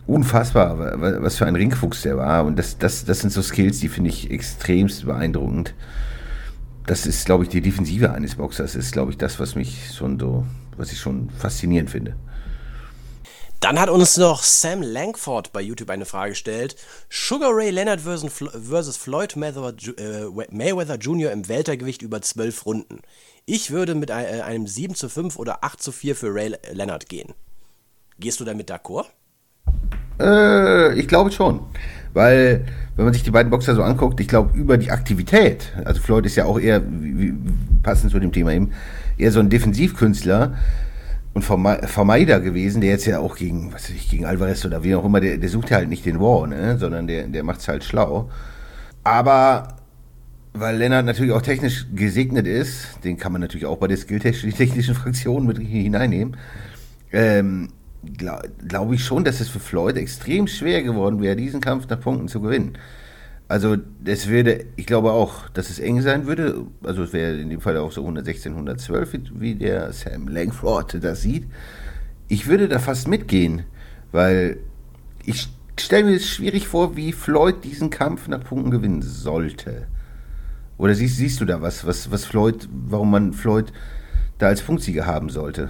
unfassbar, 0.07 0.79
wa- 0.79 1.17
was 1.21 1.37
für 1.37 1.45
ein 1.45 1.55
Ringfuchs 1.55 2.01
der 2.03 2.17
war. 2.17 2.45
Und 2.45 2.57
das, 2.57 2.77
das, 2.77 3.05
das 3.05 3.19
sind 3.19 3.31
so 3.31 3.41
Skills, 3.41 3.79
die 3.79 3.89
finde 3.89 4.09
ich 4.09 4.31
extremst 4.31 5.05
beeindruckend. 5.05 5.73
Das 6.87 7.05
ist, 7.05 7.25
glaube 7.25 7.43
ich, 7.43 7.49
die 7.49 7.61
Defensive 7.61 8.11
eines 8.11 8.35
Boxers, 8.35 8.75
ist, 8.75 8.91
glaube 8.91 9.11
ich, 9.11 9.17
das, 9.17 9.39
was 9.39 9.55
mich 9.55 9.93
schon 9.95 10.19
so, 10.19 10.45
was 10.77 10.91
ich 10.91 10.99
schon 10.99 11.29
faszinierend 11.31 11.89
finde. 11.89 12.15
Dann 13.59 13.79
hat 13.79 13.89
uns 13.89 14.17
noch 14.17 14.43
Sam 14.43 14.83
Langford 14.83 15.51
bei 15.51 15.61
YouTube 15.61 15.89
eine 15.89 16.05
Frage 16.05 16.31
gestellt. 16.31 16.75
Sugar 17.09 17.49
Ray 17.53 17.71
Leonard 17.71 18.01
versus, 18.01 18.31
Flo- 18.31 18.51
versus 18.51 18.97
Floyd 18.97 19.35
Mayweather, 19.35 19.73
Ju- 19.79 19.97
äh, 19.97 20.95
Jr. 20.97 21.31
im 21.31 21.47
Weltergewicht 21.47 22.03
über 22.03 22.21
12 22.21 22.65
Runden. 22.67 22.99
Ich 23.47 23.71
würde 23.71 23.95
mit 23.95 24.11
äh, 24.11 24.13
einem 24.13 24.67
7 24.67 24.93
zu 24.93 25.09
5 25.09 25.37
oder 25.37 25.63
8 25.63 25.81
zu 25.81 25.91
4 25.91 26.15
für 26.15 26.33
Ray 26.35 26.55
Leonard 26.73 27.09
gehen. 27.09 27.33
Gehst 28.19 28.39
du 28.39 28.45
damit 28.45 28.69
d'accord? 28.69 29.05
Äh, 30.19 30.93
ich 30.99 31.07
glaube 31.07 31.31
schon. 31.31 31.59
Weil, 32.13 32.65
wenn 32.95 33.05
man 33.05 33.13
sich 33.13 33.23
die 33.23 33.31
beiden 33.31 33.49
Boxer 33.49 33.75
so 33.75 33.83
anguckt, 33.83 34.19
ich 34.21 34.27
glaube, 34.27 34.57
über 34.57 34.77
die 34.77 34.91
Aktivität, 34.91 35.73
also 35.83 36.01
Floyd 36.01 36.25
ist 36.25 36.37
ja 36.37 36.45
auch 36.45 36.59
eher, 36.59 36.81
wie, 36.81 37.33
passend 37.83 38.11
zu 38.11 38.19
dem 38.19 38.31
Thema 38.31 38.53
eben, 38.53 38.71
eher 39.17 39.31
so 39.31 39.41
ein 39.41 39.49
Defensivkünstler 39.49 40.53
und 41.33 41.43
Verme- 41.43 41.85
Vermeider 41.85 42.39
gewesen, 42.39 42.79
der 42.79 42.91
jetzt 42.91 43.05
ja 43.05 43.19
auch 43.19 43.35
gegen, 43.35 43.73
was 43.73 43.89
weiß 43.89 43.95
ich, 43.97 44.09
gegen 44.09 44.25
Alvarez 44.25 44.65
oder 44.65 44.83
wie 44.83 44.95
auch 44.95 45.03
immer, 45.03 45.19
der, 45.19 45.37
der 45.37 45.49
sucht 45.49 45.71
ja 45.71 45.77
halt 45.77 45.89
nicht 45.89 46.05
den 46.05 46.21
War, 46.21 46.47
ne, 46.47 46.77
sondern 46.77 47.07
der, 47.07 47.27
der 47.27 47.43
macht's 47.43 47.67
halt 47.67 47.83
schlau. 47.83 48.29
Aber 49.03 49.67
weil 50.53 50.77
Lennart 50.77 51.05
natürlich 51.05 51.33
auch 51.33 51.41
technisch 51.41 51.85
gesegnet 51.93 52.47
ist, 52.47 53.03
den 53.03 53.17
kann 53.17 53.33
man 53.33 53.41
natürlich 53.41 53.65
auch 53.65 53.77
bei 53.77 53.87
der 53.87 53.97
skilltechnischen 53.97 54.95
Fraktion 54.95 55.45
mit 55.45 55.57
hineinnehmen, 55.57 56.37
ähm, 57.11 57.67
glaube 58.17 58.49
glaub 58.67 58.91
ich 58.91 59.03
schon, 59.03 59.23
dass 59.23 59.39
es 59.39 59.49
für 59.49 59.59
Floyd 59.59 59.97
extrem 59.97 60.47
schwer 60.47 60.83
geworden 60.83 61.21
wäre, 61.21 61.35
diesen 61.35 61.61
Kampf 61.61 61.87
nach 61.89 61.99
Punkten 61.99 62.27
zu 62.27 62.41
gewinnen. 62.41 62.77
Also, 63.47 63.77
das 64.03 64.27
würde, 64.27 64.65
ich 64.75 64.87
glaube 64.87 65.11
auch, 65.11 65.49
dass 65.49 65.69
es 65.69 65.77
eng 65.79 66.01
sein 66.01 66.25
würde. 66.25 66.65
Also, 66.83 67.03
es 67.03 67.13
wäre 67.13 67.37
in 67.37 67.49
dem 67.49 67.61
Fall 67.61 67.77
auch 67.77 67.91
so 67.91 68.01
116, 68.01 68.53
112, 68.53 69.13
wie, 69.13 69.31
wie 69.39 69.55
der 69.55 69.93
Sam 69.93 70.27
Langford 70.27 71.03
das 71.03 71.21
sieht. 71.21 71.45
Ich 72.27 72.47
würde 72.47 72.67
da 72.67 72.79
fast 72.79 73.07
mitgehen, 73.07 73.63
weil 74.11 74.57
ich 75.25 75.47
stelle 75.79 76.05
mir 76.05 76.15
es 76.15 76.27
schwierig 76.27 76.67
vor, 76.67 76.95
wie 76.95 77.11
Floyd 77.11 77.63
diesen 77.63 77.91
Kampf 77.91 78.27
nach 78.27 78.43
Punkten 78.43 78.71
gewinnen 78.71 79.03
sollte. 79.03 79.87
Oder 80.77 80.95
siehst, 80.95 81.17
siehst 81.17 81.39
du 81.39 81.45
da 81.45 81.61
was, 81.61 81.85
was, 81.85 82.09
was 82.11 82.25
Floyd, 82.25 82.67
warum 82.71 83.11
man 83.11 83.33
Floyd 83.33 83.71
da 84.39 84.47
als 84.47 84.61
Punktsieger 84.61 85.05
haben 85.05 85.29
sollte? 85.29 85.69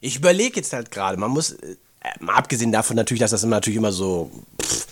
Ich 0.00 0.16
überlege 0.16 0.56
jetzt 0.56 0.72
halt 0.72 0.90
gerade, 0.90 1.16
man 1.18 1.30
muss, 1.30 1.52
äh, 1.52 1.76
mal 2.20 2.34
abgesehen 2.34 2.72
davon 2.72 2.96
natürlich, 2.96 3.20
dass 3.20 3.32
das 3.32 3.42
immer 3.42 3.56
natürlich 3.56 3.78
immer 3.78 3.92
so 3.92 4.30
pff, 4.62 4.86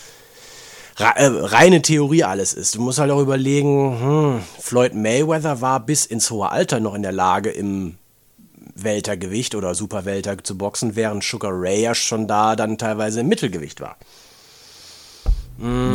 äh, 0.98 1.26
reine 1.26 1.82
Theorie 1.82 2.25
alles 2.25 2.54
ist. 2.54 2.75
Du 2.75 2.80
musst 2.80 2.98
halt 2.98 3.10
auch 3.10 3.20
überlegen, 3.20 4.00
hm, 4.00 4.40
Floyd 4.60 4.94
Mayweather 4.94 5.60
war 5.60 5.80
bis 5.80 6.06
ins 6.06 6.30
hohe 6.30 6.50
Alter 6.50 6.80
noch 6.80 6.94
in 6.94 7.02
der 7.02 7.12
Lage, 7.12 7.50
im 7.50 7.96
Weltergewicht 8.75 9.54
oder 9.54 9.75
Superwelter 9.75 10.42
zu 10.42 10.58
boxen, 10.58 10.96
während 10.96 11.22
Sugar 11.22 11.52
Ray 11.52 11.82
ja 11.82 11.94
schon 11.94 12.26
da 12.26 12.56
dann 12.56 12.78
teilweise 12.78 13.20
im 13.20 13.28
Mittelgewicht 13.28 13.80
war. 13.80 13.96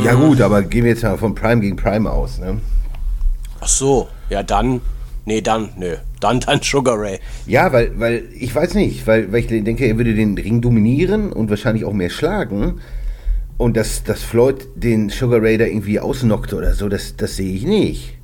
Ja 0.02 0.14
gut, 0.14 0.40
aber 0.40 0.62
gehen 0.62 0.84
wir 0.84 0.90
jetzt 0.90 1.04
mal 1.04 1.16
von 1.16 1.36
Prime 1.36 1.60
gegen 1.60 1.76
Prime 1.76 2.10
aus, 2.10 2.38
ne? 2.38 2.60
Ach 3.60 3.68
so, 3.68 4.08
ja 4.28 4.42
dann, 4.42 4.80
nee, 5.24 5.40
dann, 5.40 5.72
nö, 5.76 5.96
dann, 6.22 6.40
dann 6.40 6.60
Sugar 6.62 6.98
Ray. 6.98 7.18
Ja, 7.46 7.72
weil, 7.72 7.98
weil, 7.98 8.24
ich 8.38 8.54
weiß 8.54 8.74
nicht, 8.74 9.06
weil, 9.06 9.32
weil 9.32 9.40
ich 9.40 9.46
denke, 9.46 9.86
er 9.86 9.96
würde 9.96 10.14
den 10.14 10.36
Ring 10.38 10.60
dominieren 10.60 11.32
und 11.32 11.50
wahrscheinlich 11.50 11.84
auch 11.84 11.92
mehr 11.92 12.10
schlagen. 12.10 12.80
Und 13.58 13.76
dass, 13.76 14.02
dass 14.02 14.22
Floyd 14.22 14.66
den 14.74 15.08
Sugar 15.08 15.42
Ray 15.42 15.58
da 15.58 15.66
irgendwie 15.66 16.00
ausnockt 16.00 16.52
oder 16.52 16.74
so, 16.74 16.88
das, 16.88 17.16
das 17.16 17.36
sehe 17.36 17.54
ich 17.54 17.64
nicht. 17.64 18.18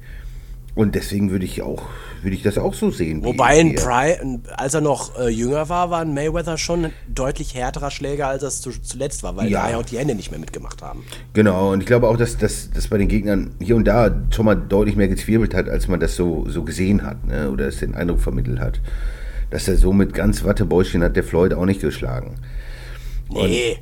Und 0.79 0.95
deswegen 0.95 1.33
würde 1.33 1.45
ich 1.45 1.61
auch, 1.61 1.83
würde 2.23 2.37
ich 2.37 2.43
das 2.45 2.57
auch 2.57 2.73
so 2.73 2.93
sehen. 2.93 3.25
Wobei, 3.25 3.59
ein. 3.59 3.75
Pry, 3.75 4.15
als 4.57 4.75
er 4.75 4.81
noch 4.81 5.19
äh, 5.19 5.29
jünger 5.29 5.69
war, 5.69 5.91
war 5.91 6.03
ein 6.03 6.15
Mayweather 6.15 6.57
schon 6.57 6.85
ein 6.85 6.93
deutlich 7.13 7.57
härterer 7.57 7.91
Schläger, 7.91 8.29
als 8.29 8.45
er 8.45 8.51
zu, 8.51 8.71
zuletzt 8.71 9.25
war, 9.25 9.37
weil 9.37 9.49
Ja. 9.49 9.65
da 9.65 9.71
ja 9.73 9.77
auch 9.79 9.85
die 9.85 9.99
Hände 9.99 10.15
nicht 10.15 10.31
mehr 10.31 10.39
mitgemacht 10.39 10.81
haben. 10.81 11.03
Genau, 11.33 11.73
und 11.73 11.81
ich 11.81 11.87
glaube 11.87 12.07
auch, 12.09 12.17
dass 12.17 12.39
das 12.39 12.71
dass 12.71 12.87
bei 12.87 12.97
den 12.97 13.09
Gegnern 13.09 13.57
hier 13.61 13.75
und 13.75 13.87
da 13.87 14.23
schon 14.31 14.45
mal 14.45 14.55
deutlich 14.55 14.95
mehr 14.95 15.09
gezwirbelt 15.09 15.53
hat, 15.53 15.69
als 15.69 15.89
man 15.89 15.99
das 15.99 16.15
so, 16.15 16.49
so 16.49 16.63
gesehen 16.63 17.03
hat, 17.03 17.27
ne? 17.27 17.51
oder 17.51 17.67
es 17.67 17.79
den 17.81 17.97
Eindruck 17.97 18.21
vermittelt 18.21 18.61
hat. 18.61 18.81
Dass 19.51 19.67
er 19.67 19.75
so 19.77 19.93
mit 19.93 20.15
ganz 20.15 20.45
Wattebäuschen 20.45 21.03
hat 21.03 21.17
der 21.17 21.25
Floyd 21.25 21.55
auch 21.55 21.67
nicht 21.67 21.81
geschlagen. 21.81 22.37
Nee. 23.31 23.79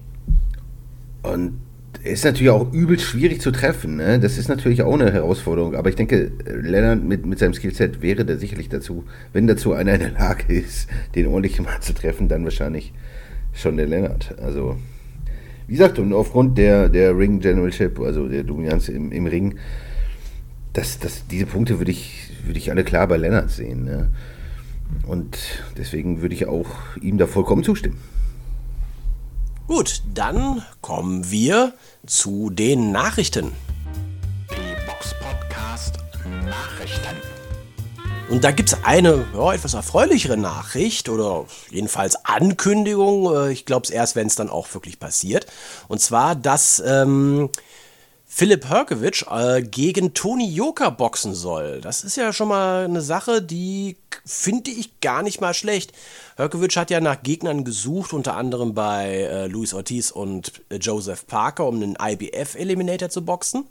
Und 1.22 1.60
ist 2.06 2.24
natürlich 2.24 2.50
auch 2.50 2.72
übel 2.72 2.98
schwierig 2.98 3.40
zu 3.40 3.50
treffen. 3.50 3.96
Ne? 3.96 4.18
Das 4.18 4.38
ist 4.38 4.48
natürlich 4.48 4.82
auch 4.82 4.94
eine 4.94 5.12
Herausforderung. 5.12 5.74
Aber 5.74 5.88
ich 5.88 5.96
denke, 5.96 6.32
Lennart 6.44 7.02
mit, 7.02 7.26
mit 7.26 7.38
seinem 7.38 7.54
Skillset 7.54 8.02
wäre 8.02 8.24
da 8.24 8.36
sicherlich 8.36 8.68
dazu, 8.68 9.04
wenn 9.32 9.46
dazu 9.46 9.72
einer 9.72 9.94
in 9.94 10.00
der 10.00 10.12
Lage 10.12 10.52
ist, 10.52 10.88
den 11.14 11.26
ordentlich 11.26 11.60
mal 11.60 11.80
zu 11.80 11.94
treffen, 11.94 12.28
dann 12.28 12.44
wahrscheinlich 12.44 12.92
schon 13.52 13.76
der 13.76 13.86
Lennart. 13.86 14.34
Also, 14.42 14.76
wie 15.66 15.72
gesagt, 15.72 15.98
und 15.98 16.12
aufgrund 16.12 16.58
der, 16.58 16.88
der 16.88 17.16
Ring 17.16 17.40
Generalship, 17.40 17.98
also 18.00 18.28
der 18.28 18.44
Dominanz 18.44 18.88
im, 18.88 19.12
im 19.12 19.26
Ring, 19.26 19.56
das, 20.72 20.98
das, 20.98 21.26
diese 21.26 21.46
Punkte 21.46 21.78
würde 21.78 21.90
ich, 21.90 22.30
würde 22.44 22.58
ich 22.58 22.70
alle 22.70 22.84
klar 22.84 23.06
bei 23.08 23.16
Lennart 23.16 23.50
sehen. 23.50 23.84
Ne? 23.84 24.10
Und 25.06 25.38
deswegen 25.76 26.22
würde 26.22 26.34
ich 26.34 26.46
auch 26.46 26.68
ihm 27.00 27.18
da 27.18 27.26
vollkommen 27.26 27.64
zustimmen. 27.64 27.98
Gut, 29.66 30.02
dann 30.14 30.62
kommen 30.80 31.28
wir 31.28 31.72
zu 32.06 32.50
den 32.50 32.92
Nachrichten. 32.92 33.52
Die 34.50 34.86
Box 34.86 35.14
Podcast 35.20 35.98
Nachrichten. 36.44 37.16
Und 38.28 38.42
da 38.42 38.50
gibt 38.50 38.72
es 38.72 38.84
eine 38.84 39.24
ja, 39.34 39.52
etwas 39.52 39.74
erfreulichere 39.74 40.36
Nachricht 40.36 41.08
oder 41.08 41.46
jedenfalls 41.70 42.24
Ankündigung. 42.24 43.34
Äh, 43.34 43.52
Ich 43.52 43.66
glaube 43.66 43.84
es 43.84 43.90
erst, 43.90 44.16
wenn 44.16 44.26
es 44.26 44.34
dann 44.34 44.50
auch 44.50 44.72
wirklich 44.74 44.98
passiert. 44.98 45.46
Und 45.88 46.00
zwar, 46.00 46.34
dass 46.34 46.82
ähm, 46.84 47.50
Philipp 48.38 48.68
Herkovic 48.68 49.24
äh, 49.30 49.62
gegen 49.62 50.12
Toni 50.12 50.46
Joka 50.46 50.90
boxen 50.90 51.34
soll. 51.34 51.80
Das 51.80 52.04
ist 52.04 52.18
ja 52.18 52.34
schon 52.34 52.48
mal 52.48 52.84
eine 52.84 53.00
Sache, 53.00 53.40
die 53.40 53.96
finde 54.26 54.70
ich 54.72 55.00
gar 55.00 55.22
nicht 55.22 55.40
mal 55.40 55.54
schlecht. 55.54 55.94
Herkovic 56.36 56.76
hat 56.76 56.90
ja 56.90 57.00
nach 57.00 57.22
Gegnern 57.22 57.64
gesucht, 57.64 58.12
unter 58.12 58.36
anderem 58.36 58.74
bei 58.74 59.22
äh, 59.22 59.46
Luis 59.46 59.72
Ortiz 59.72 60.10
und 60.10 60.52
äh, 60.68 60.76
Joseph 60.76 61.26
Parker, 61.26 61.66
um 61.66 61.76
einen 61.76 61.96
IBF-Eliminator 61.98 63.08
zu 63.08 63.24
boxen. 63.24 63.64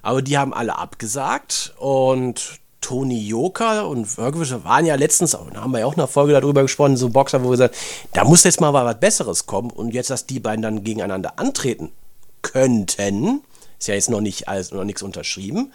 Aber 0.00 0.22
die 0.22 0.38
haben 0.38 0.54
alle 0.54 0.78
abgesagt 0.78 1.74
und 1.76 2.58
Toni 2.80 3.20
Joka 3.20 3.82
und 3.82 4.16
Herkovic 4.16 4.64
waren 4.64 4.86
ja 4.86 4.94
letztens, 4.94 5.32
da 5.32 5.60
haben 5.60 5.72
wir 5.72 5.80
ja 5.80 5.84
auch 5.84 5.92
in 5.92 5.98
einer 5.98 6.08
Folge 6.08 6.32
darüber 6.32 6.62
gesprochen, 6.62 6.96
so 6.96 7.10
Boxer, 7.10 7.44
wo 7.44 7.48
wir 7.48 7.50
gesagt 7.50 7.76
da 8.14 8.24
muss 8.24 8.44
jetzt 8.44 8.62
mal 8.62 8.72
was 8.72 8.98
Besseres 8.98 9.44
kommen 9.44 9.70
und 9.70 9.92
jetzt, 9.92 10.08
dass 10.08 10.24
die 10.24 10.40
beiden 10.40 10.62
dann 10.62 10.84
gegeneinander 10.84 11.38
antreten 11.38 11.92
könnten, 12.40 13.42
ist 13.80 13.88
ja 13.88 13.94
jetzt 13.94 14.10
noch 14.10 14.20
nicht 14.20 14.46
alles, 14.46 14.72
noch 14.72 14.84
nichts 14.84 15.02
unterschrieben, 15.02 15.72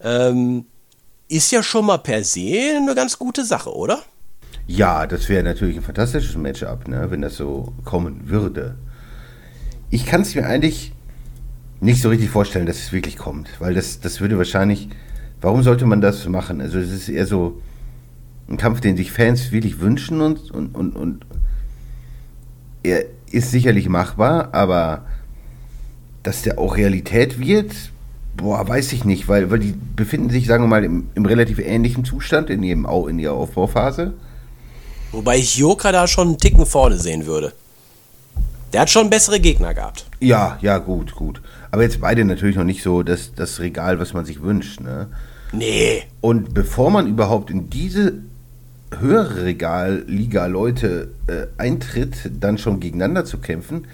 ähm, 0.00 0.64
ist 1.28 1.52
ja 1.52 1.62
schon 1.62 1.86
mal 1.86 1.98
per 1.98 2.24
se 2.24 2.76
eine 2.76 2.94
ganz 2.94 3.18
gute 3.18 3.44
Sache, 3.44 3.74
oder? 3.74 4.02
Ja, 4.66 5.06
das 5.06 5.28
wäre 5.28 5.42
natürlich 5.42 5.76
ein 5.76 5.82
fantastisches 5.82 6.36
Matchup, 6.36 6.88
ne, 6.88 7.10
wenn 7.10 7.20
das 7.20 7.36
so 7.36 7.74
kommen 7.84 8.28
würde. 8.28 8.76
Ich 9.90 10.06
kann 10.06 10.22
es 10.22 10.34
mir 10.34 10.46
eigentlich 10.46 10.92
nicht 11.80 12.00
so 12.00 12.08
richtig 12.08 12.30
vorstellen, 12.30 12.66
dass 12.66 12.78
es 12.78 12.92
wirklich 12.92 13.18
kommt, 13.18 13.60
weil 13.60 13.74
das, 13.74 14.00
das 14.00 14.20
würde 14.20 14.38
wahrscheinlich. 14.38 14.88
Warum 15.40 15.62
sollte 15.64 15.84
man 15.86 16.00
das 16.00 16.26
machen? 16.28 16.60
Also, 16.60 16.78
es 16.78 16.92
ist 16.92 17.08
eher 17.08 17.26
so 17.26 17.60
ein 18.48 18.56
Kampf, 18.56 18.80
den 18.80 18.96
sich 18.96 19.10
Fans 19.10 19.50
wirklich 19.50 19.80
wünschen 19.80 20.20
und, 20.20 20.52
und, 20.52 20.74
und, 20.76 20.94
und 20.94 21.26
er 22.84 23.04
ist 23.32 23.50
sicherlich 23.50 23.88
machbar, 23.88 24.54
aber 24.54 25.04
dass 26.22 26.42
der 26.42 26.58
auch 26.58 26.76
Realität 26.76 27.38
wird, 27.38 27.72
boah, 28.36 28.66
weiß 28.66 28.92
ich 28.92 29.04
nicht, 29.04 29.28
weil, 29.28 29.50
weil 29.50 29.58
die 29.58 29.74
befinden 29.96 30.30
sich, 30.30 30.46
sagen 30.46 30.64
wir 30.64 30.68
mal, 30.68 30.84
im, 30.84 31.08
im 31.14 31.26
relativ 31.26 31.58
ähnlichen 31.58 32.04
Zustand 32.04 32.50
in, 32.50 32.62
ihrem, 32.62 32.86
in 33.08 33.18
ihrer 33.18 33.34
Aufbauphase. 33.34 34.14
Wobei 35.12 35.38
ich 35.38 35.56
Joka 35.56 35.92
da 35.92 36.06
schon 36.06 36.28
einen 36.28 36.38
Ticken 36.38 36.66
vorne 36.66 36.96
sehen 36.96 37.26
würde. 37.26 37.52
Der 38.72 38.80
hat 38.80 38.90
schon 38.90 39.10
bessere 39.10 39.38
Gegner 39.38 39.74
gehabt. 39.74 40.06
Ja, 40.20 40.58
ja, 40.62 40.78
gut, 40.78 41.14
gut. 41.14 41.42
Aber 41.70 41.82
jetzt 41.82 42.00
beide 42.00 42.24
natürlich 42.24 42.56
noch 42.56 42.64
nicht 42.64 42.82
so 42.82 43.02
das, 43.02 43.34
das 43.34 43.60
Regal, 43.60 43.98
was 43.98 44.14
man 44.14 44.24
sich 44.24 44.42
wünscht. 44.42 44.80
Ne? 44.80 45.08
Nee. 45.52 46.04
Und 46.22 46.54
bevor 46.54 46.90
man 46.90 47.06
überhaupt 47.06 47.50
in 47.50 47.68
diese 47.68 48.14
höhere 48.98 49.44
Regalliga 49.44 50.46
Leute 50.46 51.10
äh, 51.26 51.46
eintritt, 51.58 52.30
dann 52.40 52.56
schon 52.56 52.80
gegeneinander 52.80 53.26
zu 53.26 53.38
kämpfen, 53.38 53.86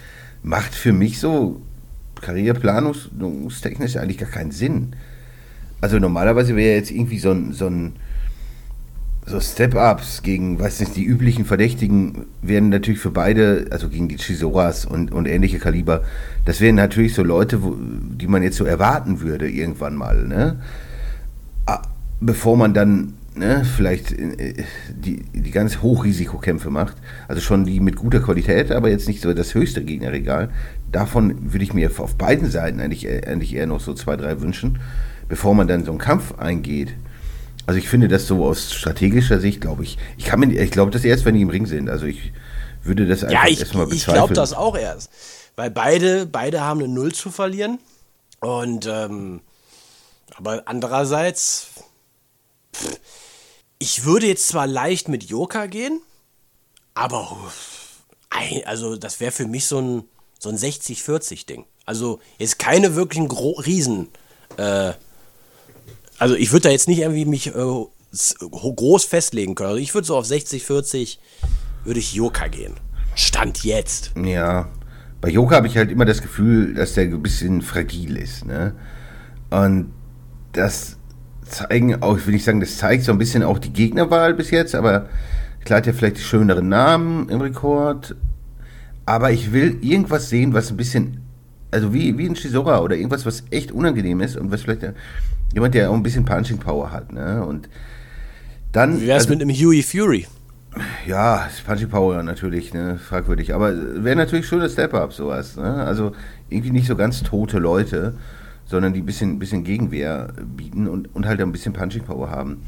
macht 0.43 0.75
für 0.75 0.93
mich 0.93 1.19
so 1.19 1.61
karriereplanungstechnisch 2.21 3.97
eigentlich 3.97 4.19
gar 4.19 4.31
keinen 4.31 4.53
Sinn. 4.53 4.97
Also 5.81 5.99
normalerweise 5.99 6.57
wäre 6.57 6.77
jetzt 6.77 6.91
irgendwie 6.91 7.19
so 7.19 7.31
ein, 7.31 7.53
so 7.53 7.67
ein 7.67 7.95
so 9.29 9.41
Step-Ups 9.41 10.23
gegen, 10.23 10.59
weiß 10.59 10.81
nicht, 10.81 10.97
die 10.97 11.05
üblichen 11.05 11.45
Verdächtigen 11.45 12.27
wären 12.43 12.71
natürlich 12.71 13.01
für 13.01 13.11
beide, 13.11 13.67
also 13.71 13.89
gegen 13.89 14.09
die 14.09 14.17
Chisoras 14.17 14.85
und, 14.85 15.13
und 15.13 15.27
ähnliche 15.27 15.59
Kaliber, 15.59 16.03
das 16.45 16.61
wären 16.61 16.77
natürlich 16.77 17.15
so 17.15 17.23
Leute, 17.23 17.63
wo, 17.63 17.77
die 17.79 18.27
man 18.27 18.43
jetzt 18.43 18.57
so 18.57 18.65
erwarten 18.65 19.21
würde 19.21 19.49
irgendwann 19.49 19.97
mal, 19.97 20.27
ne? 20.27 20.59
Bevor 22.21 22.57
man 22.57 22.75
dann 22.75 23.15
ne, 23.39 23.65
vielleicht 23.65 24.13
äh, 24.13 24.65
die, 24.91 25.23
die 25.33 25.51
ganz 25.51 25.79
Hochrisikokämpfe 25.83 26.71
macht, 26.71 26.97
also 27.29 27.41
schon 27.41 27.65
die 27.65 27.81
mit 27.81 27.97
guter 27.97 28.21
Qualität, 28.21 28.71
aber 28.73 28.91
jetzt 28.91 29.09
nicht 29.09 29.23
so 29.23 29.33
das 29.33 29.55
höchste 29.55 29.83
Gegnerregal. 29.85 30.51
Davon 30.93 31.53
würde 31.53 31.65
ich 31.65 31.73
mir 31.73 31.91
auf 31.99 32.17
beiden 32.17 32.51
Seiten 32.51 32.81
eigentlich, 32.81 33.07
äh, 33.07 33.23
eigentlich 33.27 33.55
eher 33.55 33.67
noch 33.67 33.81
so 33.81 33.95
zwei, 33.95 34.17
drei 34.17 34.41
wünschen, 34.41 34.79
bevor 35.29 35.55
man 35.55 35.69
dann 35.69 35.85
so 35.85 35.91
einen 35.91 35.99
Kampf 36.01 36.39
eingeht. 36.39 36.95
Also 37.67 37.79
ich 37.79 37.89
finde 37.89 38.09
das 38.09 38.27
so 38.27 38.45
aus 38.47 38.73
strategischer 38.73 39.41
Sicht, 39.41 39.61
glaube 39.61 39.83
ich. 39.83 39.99
Ich 40.17 40.25
kann 40.25 40.41
mir, 40.41 40.47
ich 40.47 40.71
glaube 40.71 40.91
das 40.91 41.05
erst, 41.05 41.25
wenn 41.27 41.35
die 41.35 41.43
im 41.43 41.51
Ring 41.51 41.67
sind. 41.67 41.91
Also 41.91 42.07
ich 42.07 42.33
würde 42.83 43.07
das 43.07 43.25
einfach 43.25 43.45
Ja, 43.45 43.51
ich, 43.51 43.61
erstmal 43.61 43.85
ich 43.85 43.91
bezweifeln. 43.91 44.15
glaube 44.17 44.35
das 44.35 44.55
auch 44.55 44.77
erst. 44.77 45.11
Weil 45.55 45.71
beide, 45.71 46.25
beide 46.27 46.63
haben 46.63 46.81
eine 46.81 46.89
Null 46.89 47.13
zu 47.13 47.31
verlieren. 47.31 47.79
Und, 48.41 48.87
ähm, 48.91 49.41
aber 50.37 50.63
andererseits, 50.67 51.71
pff, 52.75 52.99
ich 53.79 54.05
würde 54.05 54.27
jetzt 54.27 54.49
zwar 54.49 54.67
leicht 54.67 55.09
mit 55.09 55.25
Joka 55.25 55.67
gehen, 55.67 56.01
aber, 56.95 57.37
also 58.65 58.97
das 58.97 59.21
wäre 59.21 59.33
für 59.33 59.47
mich 59.47 59.67
so 59.67 59.81
ein, 59.81 60.05
so 60.39 60.49
ein 60.49 60.57
60-40-Ding. 60.57 61.65
Also 61.85 62.21
jetzt 62.39 62.59
keine 62.59 62.95
wirklichen 62.95 63.29
Gro 63.29 63.53
Riesen, 63.53 64.09
äh, 64.57 64.93
also 66.19 66.35
ich 66.35 66.53
würde 66.53 66.65
da 66.65 66.71
jetzt 66.71 66.89
nicht 66.89 66.99
irgendwie 66.99 67.25
mich 67.25 67.49
äh, 67.49 67.85
groß 68.41 69.05
festlegen 69.05 69.55
können. 69.55 69.71
Also 69.71 69.81
ich 69.81 69.95
würde 69.95 70.07
so 70.07 70.17
auf 70.17 70.27
60, 70.27 70.65
40 70.65 71.21
würde 71.85 72.01
ich 72.01 72.13
Joka 72.13 72.49
gehen. 72.49 72.75
Stand 73.15 73.65
jetzt. 73.65 74.13
Ja, 74.17 74.69
bei 75.21 75.31
Joka 75.31 75.57
habe 75.57 75.67
ich 75.67 75.77
halt 75.77 75.91
immer 75.91 76.05
das 76.05 76.23
Gefühl, 76.23 76.75
dass 76.75 76.95
der 76.95 77.05
ein 77.05 77.23
bisschen 77.23 77.63
fragil 77.63 78.17
ist. 78.17 78.45
Ne? 78.45 78.75
Und 79.51 79.93
das 80.53 80.98
zeigen 81.51 82.03
auch, 82.03 82.17
ich 82.17 82.27
will 82.27 82.35
nicht 82.35 82.45
sagen, 82.45 82.61
das 82.61 82.77
zeigt 82.77 83.05
so 83.05 83.13
ein 83.13 83.19
bisschen 83.19 83.43
auch 83.43 83.59
die 83.59 83.73
Gegnerwahl 83.73 84.35
bis 84.35 84.51
jetzt, 84.51 84.75
aber 84.75 85.09
klar 85.65 85.79
hat 85.79 85.87
er 85.87 85.95
vielleicht 85.95 86.19
die 86.19 86.23
schöneren 86.23 86.69
Namen 86.69 87.29
im 87.29 87.41
Rekord. 87.41 88.15
Aber 89.07 89.31
ich 89.31 89.53
will 89.53 89.79
irgendwas 89.81 90.29
sehen, 90.29 90.53
was 90.53 90.71
ein 90.71 90.77
bisschen, 90.77 91.23
also 91.71 91.95
wie, 91.95 92.19
wie 92.19 92.29
ein 92.29 92.35
Chisora 92.35 92.81
oder 92.81 92.97
irgendwas, 92.97 93.25
was 93.25 93.45
echt 93.51 93.73
unangenehm 93.73 94.21
ist 94.21 94.37
und 94.37 94.51
was 94.51 94.63
vielleicht 94.63 94.83
jemand, 95.55 95.75
der 95.75 95.91
auch 95.91 95.95
ein 95.95 96.03
bisschen 96.03 96.25
Punching 96.25 96.59
Power 96.59 96.93
hat. 96.93 97.13
Ne? 97.13 97.45
Und 97.45 97.69
dann. 98.73 99.01
Wie 99.01 99.07
wär's 99.07 99.25
also- 99.25 99.31
mit 99.35 99.43
einem 99.43 99.55
Huey 99.55 99.83
Fury? 99.83 100.27
ja, 101.07 101.49
Punching 101.67 101.89
Power 101.89 102.23
natürlich, 102.23 102.75
ne, 102.75 102.99
fragwürdig. 102.99 103.55
Aber 103.55 103.73
wäre 104.05 104.17
natürlich 104.17 104.47
schönes 104.47 104.75
Step-Up, 104.75 105.13
sowas. 105.13 105.57
Ne? 105.57 105.65
Also 105.65 106.13
irgendwie 106.51 106.71
nicht 106.71 106.87
so 106.87 106.97
ganz 106.97 107.23
tote 107.23 107.59
Leute, 107.59 108.15
sondern 108.69 108.93
die 108.93 109.01
ein 109.01 109.07
bisschen, 109.07 109.41
bisschen 109.41 109.65
Gegenwehr 109.65 110.29
bieten 110.57 110.87
und, 110.87 111.13
und 111.15 111.27
halt 111.27 111.41
ein 111.41 111.51
bisschen 111.51 111.73
Punching 111.73 112.05
Power 112.05 112.31
haben. 112.31 112.63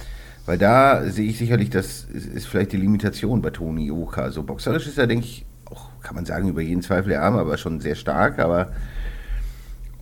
Weil 0.46 0.58
da 0.58 1.04
sehe 1.04 1.28
ich 1.28 1.38
sicherlich, 1.38 1.70
das 1.70 2.04
ist, 2.04 2.48
vielleicht 2.48 2.72
die 2.72 2.78
Limitation 2.78 3.42
bei 3.42 3.50
Toni 3.50 3.92
Oka. 3.92 4.30
So 4.30 4.42
boxerisch 4.42 4.88
ist 4.88 4.98
er, 4.98 5.06
denke 5.06 5.26
ich, 5.26 5.46
auch, 5.66 5.90
kann 6.02 6.16
man 6.16 6.24
sagen, 6.24 6.48
über 6.48 6.62
jeden 6.62 6.82
Zweifel 6.82 7.10
der 7.10 7.22
Arme, 7.22 7.38
aber 7.38 7.56
schon 7.58 7.78
sehr 7.78 7.94
stark. 7.94 8.40
Aber 8.40 8.72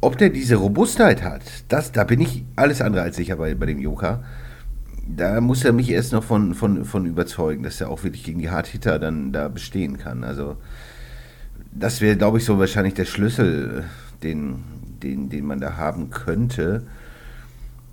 ob 0.01 0.17
der 0.17 0.31
diese 0.31 0.55
Robustheit 0.57 1.23
hat, 1.23 1.43
das, 1.69 1.93
da 1.93 2.05
bin 2.05 2.21
ich 2.21 2.45
alles 2.57 2.81
andere 2.81 3.03
als 3.03 3.17
sicher 3.17 3.37
bei, 3.37 3.55
bei 3.55 3.67
dem 3.67 3.81
Joka 3.81 4.23
da 5.09 5.41
muss 5.41 5.65
er 5.65 5.73
mich 5.73 5.91
erst 5.91 6.13
noch 6.13 6.23
von, 6.23 6.55
von, 6.55 6.85
von 6.85 7.07
überzeugen, 7.07 7.63
dass 7.63 7.81
er 7.81 7.89
auch 7.89 8.05
wirklich 8.05 8.25
gegen 8.25 8.41
die 8.41 8.51
Hardhitter 8.51 8.99
dann 8.99 9.33
da 9.33 9.49
bestehen 9.49 9.97
kann. 9.97 10.23
Also 10.23 10.57
das 11.73 12.01
wäre, 12.01 12.17
glaube 12.17 12.39
ich, 12.39 12.45
so 12.45 12.59
wahrscheinlich 12.59 12.95
der 12.95 13.07
Schlüssel, 13.07 13.85
den, 14.23 14.63
den, 15.03 15.29
den 15.29 15.47
man 15.47 15.61
da 15.61 15.77
haben 15.77 16.11
könnte, 16.11 16.83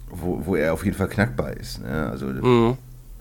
wo, 0.09 0.41
wo 0.45 0.55
er 0.55 0.73
auf 0.73 0.85
jeden 0.85 0.97
Fall 0.97 1.07
knackbar 1.07 1.55
ist. 1.57 1.81
Ne? 1.81 2.09
Also, 2.09 2.27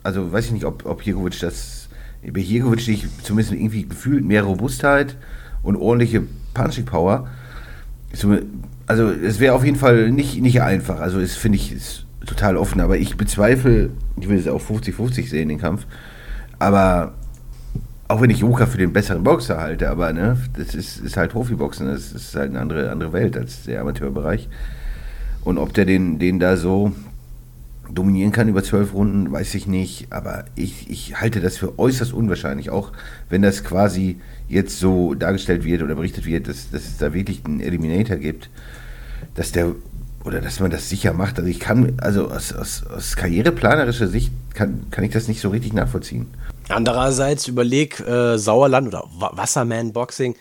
also 0.03 0.31
weiß 0.31 0.45
ich 0.45 0.51
nicht, 0.51 0.65
ob, 0.65 0.85
ob 0.85 1.03
Jirgovic 1.03 1.39
das, 1.39 1.89
bei 2.21 2.39
Jirgovic 2.39 2.81
sehe 2.81 2.95
ich 2.95 3.07
zumindest 3.23 3.53
irgendwie 3.53 3.87
gefühlt 3.87 4.23
mehr 4.23 4.43
Robustheit 4.43 5.17
und 5.63 5.75
ordentliche 5.75 6.23
Punching 6.53 6.85
Power. 6.85 7.27
So, 8.13 8.37
Also 8.87 9.09
es 9.09 9.39
wäre 9.39 9.55
auf 9.55 9.65
jeden 9.65 9.77
Fall 9.77 10.11
nicht, 10.11 10.41
nicht 10.41 10.61
einfach. 10.61 10.99
Also 10.99 11.19
es 11.19 11.35
finde 11.35 11.57
ich 11.57 11.71
ist 11.71 12.05
total 12.25 12.57
offen, 12.57 12.81
aber 12.81 12.97
ich 12.97 13.17
bezweifle, 13.17 13.91
ich 14.19 14.29
will 14.29 14.37
es 14.37 14.47
auch 14.47 14.61
50-50 14.61 15.29
sehen, 15.29 15.49
den 15.49 15.59
Kampf. 15.59 15.85
Aber 16.59 17.13
auch 18.07 18.21
wenn 18.21 18.29
ich 18.29 18.39
Joka 18.39 18.67
für 18.67 18.77
den 18.77 18.93
besseren 18.93 19.23
Boxer 19.23 19.59
halte, 19.59 19.89
aber 19.89 20.13
ne, 20.13 20.37
das 20.57 20.75
ist, 20.75 20.99
ist 20.99 21.17
halt 21.17 21.31
Profiboxen, 21.31 21.87
das 21.87 22.11
ist 22.11 22.35
halt 22.35 22.51
eine 22.51 22.59
andere, 22.59 22.91
andere 22.91 23.13
Welt 23.13 23.35
als 23.35 23.63
der 23.63 23.81
Amateurbereich. 23.81 24.47
Und 25.43 25.57
ob 25.57 25.73
der 25.73 25.85
den, 25.85 26.19
den 26.19 26.39
da 26.39 26.57
so 26.57 26.91
dominieren 27.89 28.31
kann 28.31 28.47
über 28.47 28.63
zwölf 28.63 28.93
Runden, 28.93 29.31
weiß 29.31 29.55
ich 29.55 29.67
nicht. 29.67 30.11
Aber 30.11 30.45
ich, 30.55 30.89
ich 30.89 31.19
halte 31.19 31.39
das 31.39 31.57
für 31.57 31.77
äußerst 31.77 32.13
unwahrscheinlich, 32.13 32.69
auch 32.69 32.91
wenn 33.29 33.41
das 33.41 33.63
quasi 33.63 34.19
jetzt 34.47 34.79
so 34.79 35.13
dargestellt 35.13 35.63
wird 35.63 35.81
oder 35.81 35.95
berichtet 35.95 36.25
wird, 36.25 36.47
dass, 36.47 36.69
dass 36.71 36.85
es 36.85 36.97
da 36.97 37.13
wirklich 37.13 37.43
einen 37.45 37.59
Eliminator 37.59 38.17
gibt, 38.17 38.49
dass 39.35 39.51
der 39.51 39.73
oder 40.23 40.41
dass 40.41 40.59
man 40.59 40.71
das 40.71 40.89
sicher 40.89 41.13
macht. 41.13 41.37
Also 41.37 41.49
ich 41.49 41.59
kann, 41.59 41.93
also 41.97 42.29
aus, 42.31 42.51
aus, 42.51 42.83
aus 42.87 43.15
karriereplanerischer 43.15 44.07
Sicht 44.07 44.31
kann, 44.55 44.89
kann 44.89 45.03
ich 45.03 45.11
das 45.11 45.27
nicht 45.27 45.39
so 45.39 45.49
richtig 45.49 45.73
nachvollziehen. 45.73 46.27
Andererseits 46.69 47.47
überleg 47.47 47.99
äh, 47.99 48.37
Sauerland 48.37 48.87
oder 48.87 49.05
Wasserman 49.19 49.93
Boxing, 49.93 50.35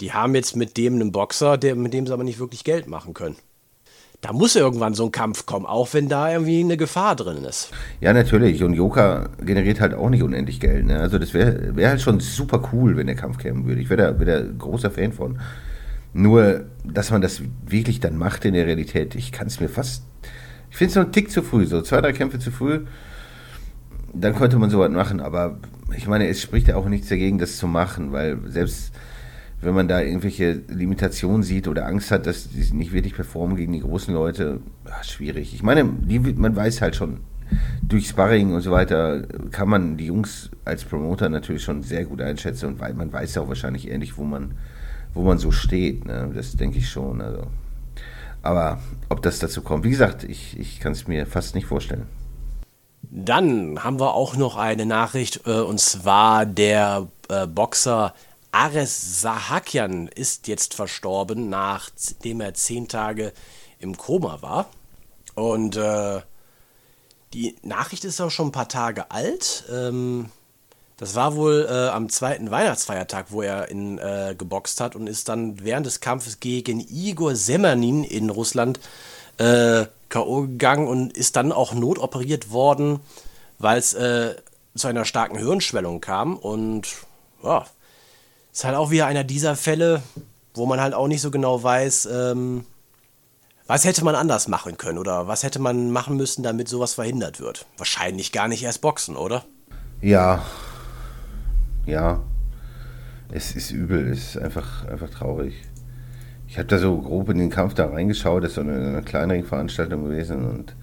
die 0.00 0.12
haben 0.12 0.34
jetzt 0.34 0.56
mit 0.56 0.76
dem 0.76 0.94
einen 0.94 1.12
Boxer, 1.12 1.56
der, 1.56 1.74
mit 1.74 1.92
dem 1.92 2.06
sie 2.06 2.12
aber 2.12 2.24
nicht 2.24 2.38
wirklich 2.38 2.64
Geld 2.64 2.88
machen 2.88 3.14
können. 3.14 3.36
Da 4.20 4.32
muss 4.32 4.56
irgendwann 4.56 4.94
so 4.94 5.04
ein 5.04 5.12
Kampf 5.12 5.46
kommen, 5.46 5.66
auch 5.66 5.92
wenn 5.92 6.08
da 6.08 6.32
irgendwie 6.32 6.60
eine 6.60 6.76
Gefahr 6.76 7.16
drin 7.16 7.44
ist. 7.44 7.70
Ja, 8.00 8.12
natürlich. 8.12 8.62
Und 8.62 8.72
Joka 8.72 9.28
generiert 9.40 9.80
halt 9.80 9.94
auch 9.94 10.08
nicht 10.08 10.22
unendlich 10.22 10.58
Geld. 10.58 10.86
Ne? 10.86 10.98
Also 10.98 11.18
das 11.18 11.34
wäre 11.34 11.76
wär 11.76 11.90
halt 11.90 12.00
schon 12.00 12.20
super 12.20 12.70
cool, 12.72 12.96
wenn 12.96 13.06
der 13.06 13.16
Kampf 13.16 13.38
kämen 13.38 13.66
würde. 13.66 13.80
Ich 13.80 13.90
wäre 13.90 14.14
da, 14.14 14.18
wär 14.18 14.40
da 14.40 14.46
großer 14.58 14.90
Fan 14.90 15.12
von. 15.12 15.38
Nur, 16.14 16.64
dass 16.82 17.10
man 17.10 17.20
das 17.20 17.42
wirklich 17.66 18.00
dann 18.00 18.16
macht 18.16 18.46
in 18.46 18.54
der 18.54 18.66
Realität, 18.66 19.14
ich 19.14 19.32
kann 19.32 19.48
es 19.48 19.60
mir 19.60 19.68
fast. 19.68 20.02
Ich 20.70 20.76
finde 20.76 20.90
es 20.90 20.96
noch 20.96 21.04
einen 21.04 21.12
Tick 21.12 21.30
zu 21.30 21.42
früh, 21.42 21.66
so 21.66 21.82
zwei, 21.82 22.00
drei 22.00 22.12
Kämpfe 22.12 22.38
zu 22.38 22.50
früh. 22.50 22.86
Dann 24.18 24.34
könnte 24.34 24.58
man 24.58 24.70
sowas 24.70 24.90
machen, 24.90 25.20
aber 25.20 25.58
ich 25.96 26.06
meine, 26.06 26.28
es 26.28 26.40
spricht 26.40 26.68
ja 26.68 26.76
auch 26.76 26.88
nichts 26.88 27.08
dagegen, 27.08 27.38
das 27.38 27.56
zu 27.56 27.66
machen, 27.66 28.12
weil 28.12 28.38
selbst 28.46 28.92
wenn 29.60 29.74
man 29.74 29.88
da 29.88 30.00
irgendwelche 30.00 30.60
Limitationen 30.68 31.42
sieht 31.42 31.66
oder 31.66 31.86
Angst 31.86 32.10
hat, 32.10 32.26
dass 32.26 32.50
die 32.50 32.74
nicht 32.74 32.92
wirklich 32.92 33.14
performen 33.14 33.56
gegen 33.56 33.72
die 33.72 33.80
großen 33.80 34.12
Leute, 34.12 34.60
ach, 34.84 35.04
schwierig. 35.04 35.54
Ich 35.54 35.62
meine, 35.62 35.84
die, 35.84 36.18
man 36.18 36.54
weiß 36.54 36.82
halt 36.82 36.96
schon, 36.96 37.18
durch 37.82 38.08
Sparring 38.08 38.52
und 38.52 38.60
so 38.60 38.72
weiter 38.72 39.22
kann 39.52 39.68
man 39.68 39.96
die 39.96 40.06
Jungs 40.06 40.50
als 40.64 40.84
Promoter 40.84 41.28
natürlich 41.28 41.62
schon 41.62 41.82
sehr 41.82 42.04
gut 42.04 42.20
einschätzen 42.20 42.66
und 42.66 42.80
weil 42.80 42.94
man 42.94 43.12
weiß 43.12 43.36
ja 43.36 43.42
auch 43.42 43.48
wahrscheinlich 43.48 43.88
ähnlich, 43.88 44.18
wo 44.18 44.24
man, 44.24 44.52
wo 45.14 45.22
man 45.22 45.38
so 45.38 45.52
steht. 45.52 46.04
Ne? 46.04 46.30
Das 46.34 46.56
denke 46.56 46.78
ich 46.78 46.88
schon. 46.88 47.20
Also. 47.20 47.46
Aber 48.42 48.80
ob 49.08 49.22
das 49.22 49.38
dazu 49.38 49.62
kommt, 49.62 49.84
wie 49.84 49.90
gesagt, 49.90 50.24
ich, 50.24 50.58
ich 50.58 50.80
kann 50.80 50.92
es 50.92 51.06
mir 51.06 51.26
fast 51.26 51.54
nicht 51.54 51.66
vorstellen. 51.66 52.06
Dann 53.18 53.82
haben 53.82 53.98
wir 53.98 54.12
auch 54.12 54.36
noch 54.36 54.56
eine 54.56 54.84
Nachricht, 54.84 55.46
äh, 55.46 55.60
und 55.60 55.80
zwar 55.80 56.44
der 56.44 57.08
äh, 57.30 57.46
Boxer 57.46 58.12
Ares 58.52 59.22
Sahakian 59.22 60.08
ist 60.08 60.48
jetzt 60.48 60.74
verstorben, 60.74 61.48
nachdem 61.48 62.42
er 62.42 62.52
zehn 62.52 62.88
Tage 62.88 63.32
im 63.78 63.96
Koma 63.96 64.42
war. 64.42 64.66
Und 65.34 65.76
äh, 65.76 66.20
die 67.32 67.56
Nachricht 67.62 68.04
ist 68.04 68.20
auch 68.20 68.30
schon 68.30 68.48
ein 68.48 68.52
paar 68.52 68.68
Tage 68.68 69.10
alt. 69.10 69.64
Ähm, 69.72 70.28
das 70.98 71.14
war 71.14 71.36
wohl 71.36 71.66
äh, 71.70 71.88
am 71.88 72.10
zweiten 72.10 72.50
Weihnachtsfeiertag, 72.50 73.28
wo 73.30 73.40
er 73.40 73.68
in, 73.68 73.96
äh, 73.96 74.34
geboxt 74.36 74.78
hat 74.82 74.94
und 74.94 75.06
ist 75.06 75.30
dann 75.30 75.64
während 75.64 75.86
des 75.86 76.00
Kampfes 76.00 76.38
gegen 76.38 76.80
Igor 76.80 77.34
Semanin 77.34 78.04
in 78.04 78.28
Russland 78.28 78.78
äh, 79.38 79.86
K.O. 80.08 80.42
gegangen 80.42 80.86
und 80.86 81.16
ist 81.16 81.36
dann 81.36 81.52
auch 81.52 81.74
notoperiert 81.74 82.50
worden, 82.50 83.00
weil 83.58 83.78
es 83.78 83.94
äh, 83.94 84.36
zu 84.74 84.88
einer 84.88 85.04
starken 85.04 85.38
Hirnschwellung 85.38 86.00
kam. 86.00 86.36
Und 86.36 86.88
ja, 87.42 87.64
ist 88.52 88.64
halt 88.64 88.76
auch 88.76 88.90
wieder 88.90 89.06
einer 89.06 89.24
dieser 89.24 89.56
Fälle, 89.56 90.02
wo 90.54 90.66
man 90.66 90.80
halt 90.80 90.94
auch 90.94 91.08
nicht 91.08 91.20
so 91.20 91.30
genau 91.30 91.62
weiß, 91.62 92.06
ähm, 92.06 92.64
was 93.66 93.84
hätte 93.84 94.04
man 94.04 94.14
anders 94.14 94.46
machen 94.48 94.78
können 94.78 94.98
oder 94.98 95.26
was 95.26 95.42
hätte 95.42 95.58
man 95.58 95.90
machen 95.90 96.16
müssen, 96.16 96.42
damit 96.42 96.68
sowas 96.68 96.94
verhindert 96.94 97.40
wird. 97.40 97.66
Wahrscheinlich 97.78 98.30
gar 98.30 98.48
nicht 98.48 98.62
erst 98.62 98.80
boxen, 98.80 99.16
oder? 99.16 99.44
Ja. 100.00 100.44
Ja. 101.84 102.22
Es 103.32 103.56
ist 103.56 103.72
übel, 103.72 104.08
es 104.12 104.36
ist 104.36 104.38
einfach, 104.38 104.84
einfach 104.86 105.10
traurig. 105.10 105.54
Ich 106.48 106.58
habe 106.58 106.68
da 106.68 106.78
so 106.78 106.96
grob 106.98 107.28
in 107.30 107.38
den 107.38 107.50
Kampf 107.50 107.74
da 107.74 107.86
reingeschaut, 107.86 108.42
das 108.42 108.50
ist 108.50 108.54
so 108.56 108.60
eine, 108.60 108.74
eine 108.74 109.02
kleinere 109.02 109.42
Veranstaltung 109.42 110.04
gewesen 110.04 110.48
und 110.48 110.74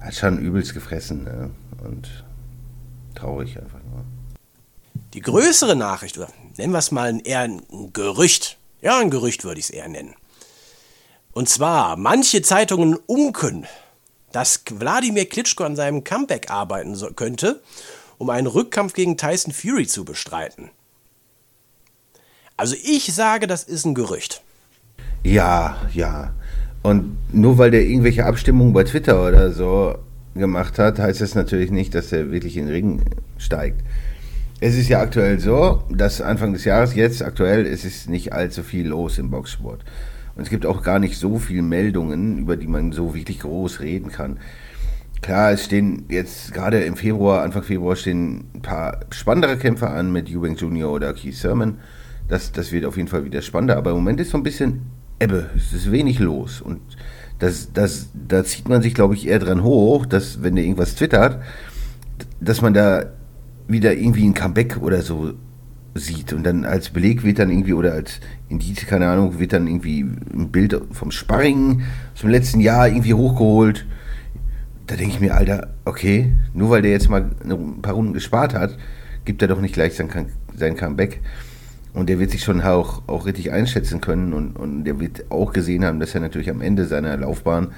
hat 0.00 0.14
schon 0.14 0.38
übelst 0.38 0.74
gefressen. 0.74 1.24
Ne? 1.24 1.50
Und 1.84 2.24
traurig 3.14 3.58
einfach 3.58 3.80
nur. 3.90 4.04
Die 5.14 5.20
größere 5.20 5.76
Nachricht, 5.76 6.18
oder 6.18 6.28
nennen 6.56 6.72
wir 6.72 6.78
es 6.78 6.90
mal 6.90 7.20
eher 7.24 7.40
ein 7.40 7.62
Gerücht. 7.92 8.58
Ja, 8.80 8.98
ein 8.98 9.10
Gerücht 9.10 9.44
würde 9.44 9.58
ich 9.58 9.66
es 9.66 9.70
eher 9.70 9.88
nennen. 9.88 10.14
Und 11.32 11.48
zwar, 11.48 11.96
manche 11.96 12.42
Zeitungen 12.42 12.96
unken, 13.06 13.66
dass 14.32 14.62
Wladimir 14.70 15.28
Klitschko 15.28 15.64
an 15.64 15.76
seinem 15.76 16.04
Comeback 16.04 16.50
arbeiten 16.50 16.94
so 16.94 17.10
könnte, 17.12 17.62
um 18.18 18.30
einen 18.30 18.46
Rückkampf 18.46 18.92
gegen 18.92 19.16
Tyson 19.16 19.52
Fury 19.52 19.86
zu 19.86 20.04
bestreiten. 20.04 20.70
Also 22.56 22.76
ich 22.82 23.12
sage, 23.14 23.46
das 23.46 23.64
ist 23.64 23.84
ein 23.84 23.94
Gerücht. 23.94 24.42
Ja, 25.22 25.76
ja. 25.92 26.32
Und 26.82 27.16
nur 27.32 27.58
weil 27.58 27.70
der 27.70 27.84
irgendwelche 27.84 28.24
Abstimmungen 28.24 28.72
bei 28.72 28.84
Twitter 28.84 29.26
oder 29.26 29.50
so 29.50 29.96
gemacht 30.34 30.78
hat, 30.78 30.98
heißt 30.98 31.20
das 31.20 31.34
natürlich 31.34 31.70
nicht, 31.70 31.94
dass 31.94 32.12
er 32.12 32.30
wirklich 32.30 32.56
in 32.56 32.66
den 32.66 32.74
Ring 32.74 33.02
steigt. 33.36 33.82
Es 34.60 34.76
ist 34.76 34.88
ja 34.88 35.00
aktuell 35.00 35.40
so, 35.40 35.82
dass 35.90 36.20
Anfang 36.20 36.52
des 36.52 36.64
Jahres, 36.64 36.94
jetzt 36.94 37.22
aktuell, 37.22 37.66
ist 37.66 37.84
es 37.84 38.06
nicht 38.08 38.32
allzu 38.32 38.62
viel 38.62 38.88
los 38.88 39.18
im 39.18 39.30
Boxsport. 39.30 39.84
Und 40.36 40.42
es 40.42 40.50
gibt 40.50 40.66
auch 40.66 40.82
gar 40.82 40.98
nicht 40.98 41.18
so 41.18 41.38
viele 41.38 41.62
Meldungen, 41.62 42.38
über 42.38 42.56
die 42.56 42.66
man 42.66 42.92
so 42.92 43.14
wirklich 43.14 43.40
groß 43.40 43.80
reden 43.80 44.10
kann. 44.10 44.38
Klar, 45.22 45.52
es 45.52 45.64
stehen 45.64 46.04
jetzt 46.08 46.54
gerade 46.54 46.82
im 46.82 46.96
Februar, 46.96 47.42
Anfang 47.42 47.62
Februar 47.62 47.96
stehen 47.96 48.44
ein 48.54 48.62
paar 48.62 49.00
spannendere 49.10 49.58
Kämpfe 49.58 49.88
an 49.88 50.12
mit 50.12 50.30
Eubank 50.34 50.58
Jr. 50.60 50.90
oder 50.90 51.12
Keith 51.12 51.34
Sermon. 51.34 51.78
Das, 52.28 52.52
das 52.52 52.72
wird 52.72 52.84
auf 52.86 52.96
jeden 52.96 53.08
Fall 53.08 53.24
wieder 53.24 53.42
spannender. 53.42 53.76
Aber 53.76 53.90
im 53.90 53.96
Moment 53.96 54.20
ist 54.20 54.30
so 54.30 54.38
ein 54.38 54.42
bisschen 54.42 54.82
Ebbe. 55.20 55.50
Es 55.54 55.72
ist 55.72 55.92
wenig 55.92 56.18
los. 56.18 56.60
Und 56.60 56.80
das, 57.38 57.72
das, 57.72 58.08
da 58.14 58.42
zieht 58.42 58.68
man 58.68 58.82
sich, 58.82 58.94
glaube 58.94 59.14
ich, 59.14 59.28
eher 59.28 59.38
dran 59.38 59.62
hoch, 59.62 60.06
dass, 60.06 60.42
wenn 60.42 60.56
der 60.56 60.64
irgendwas 60.64 60.94
twittert, 60.94 61.42
dass 62.40 62.60
man 62.62 62.74
da 62.74 63.04
wieder 63.68 63.94
irgendwie 63.94 64.26
ein 64.26 64.34
Comeback 64.34 64.78
oder 64.80 65.02
so 65.02 65.34
sieht 65.94 66.32
und 66.32 66.44
dann 66.44 66.64
als 66.64 66.90
Beleg 66.90 67.22
wird 67.24 67.38
dann 67.38 67.50
irgendwie 67.50 67.72
oder 67.72 67.92
als 67.92 68.20
Indiz, 68.48 68.86
keine 68.86 69.08
Ahnung, 69.08 69.38
wird 69.38 69.52
dann 69.52 69.66
irgendwie 69.66 70.00
ein 70.00 70.50
Bild 70.50 70.80
vom 70.92 71.10
Sparring 71.10 71.82
zum 72.14 72.30
letzten 72.30 72.60
Jahr 72.60 72.88
irgendwie 72.88 73.14
hochgeholt. 73.14 73.86
Da 74.86 74.96
denke 74.96 75.14
ich 75.14 75.20
mir, 75.20 75.34
Alter, 75.34 75.74
okay, 75.84 76.32
nur 76.54 76.70
weil 76.70 76.82
der 76.82 76.92
jetzt 76.92 77.08
mal 77.08 77.30
ein 77.44 77.82
paar 77.82 77.94
Runden 77.94 78.12
gespart 78.12 78.54
hat, 78.54 78.76
gibt 79.24 79.42
er 79.42 79.48
doch 79.48 79.60
nicht 79.60 79.74
gleich 79.74 79.94
sein, 79.94 80.08
sein 80.56 80.76
Comeback. 80.76 81.20
Und 81.92 82.08
der 82.08 82.18
wird 82.18 82.30
sich 82.30 82.44
schon 82.44 82.60
auch, 82.60 83.02
auch 83.08 83.26
richtig 83.26 83.50
einschätzen 83.50 84.00
können 84.00 84.32
und, 84.32 84.56
und 84.56 84.84
der 84.84 85.00
wird 85.00 85.30
auch 85.30 85.52
gesehen 85.52 85.84
haben, 85.84 85.98
dass 85.98 86.14
er 86.14 86.20
natürlich 86.20 86.50
am 86.50 86.60
Ende 86.60 86.86
seiner 86.86 87.16
Laufbahn 87.16 87.72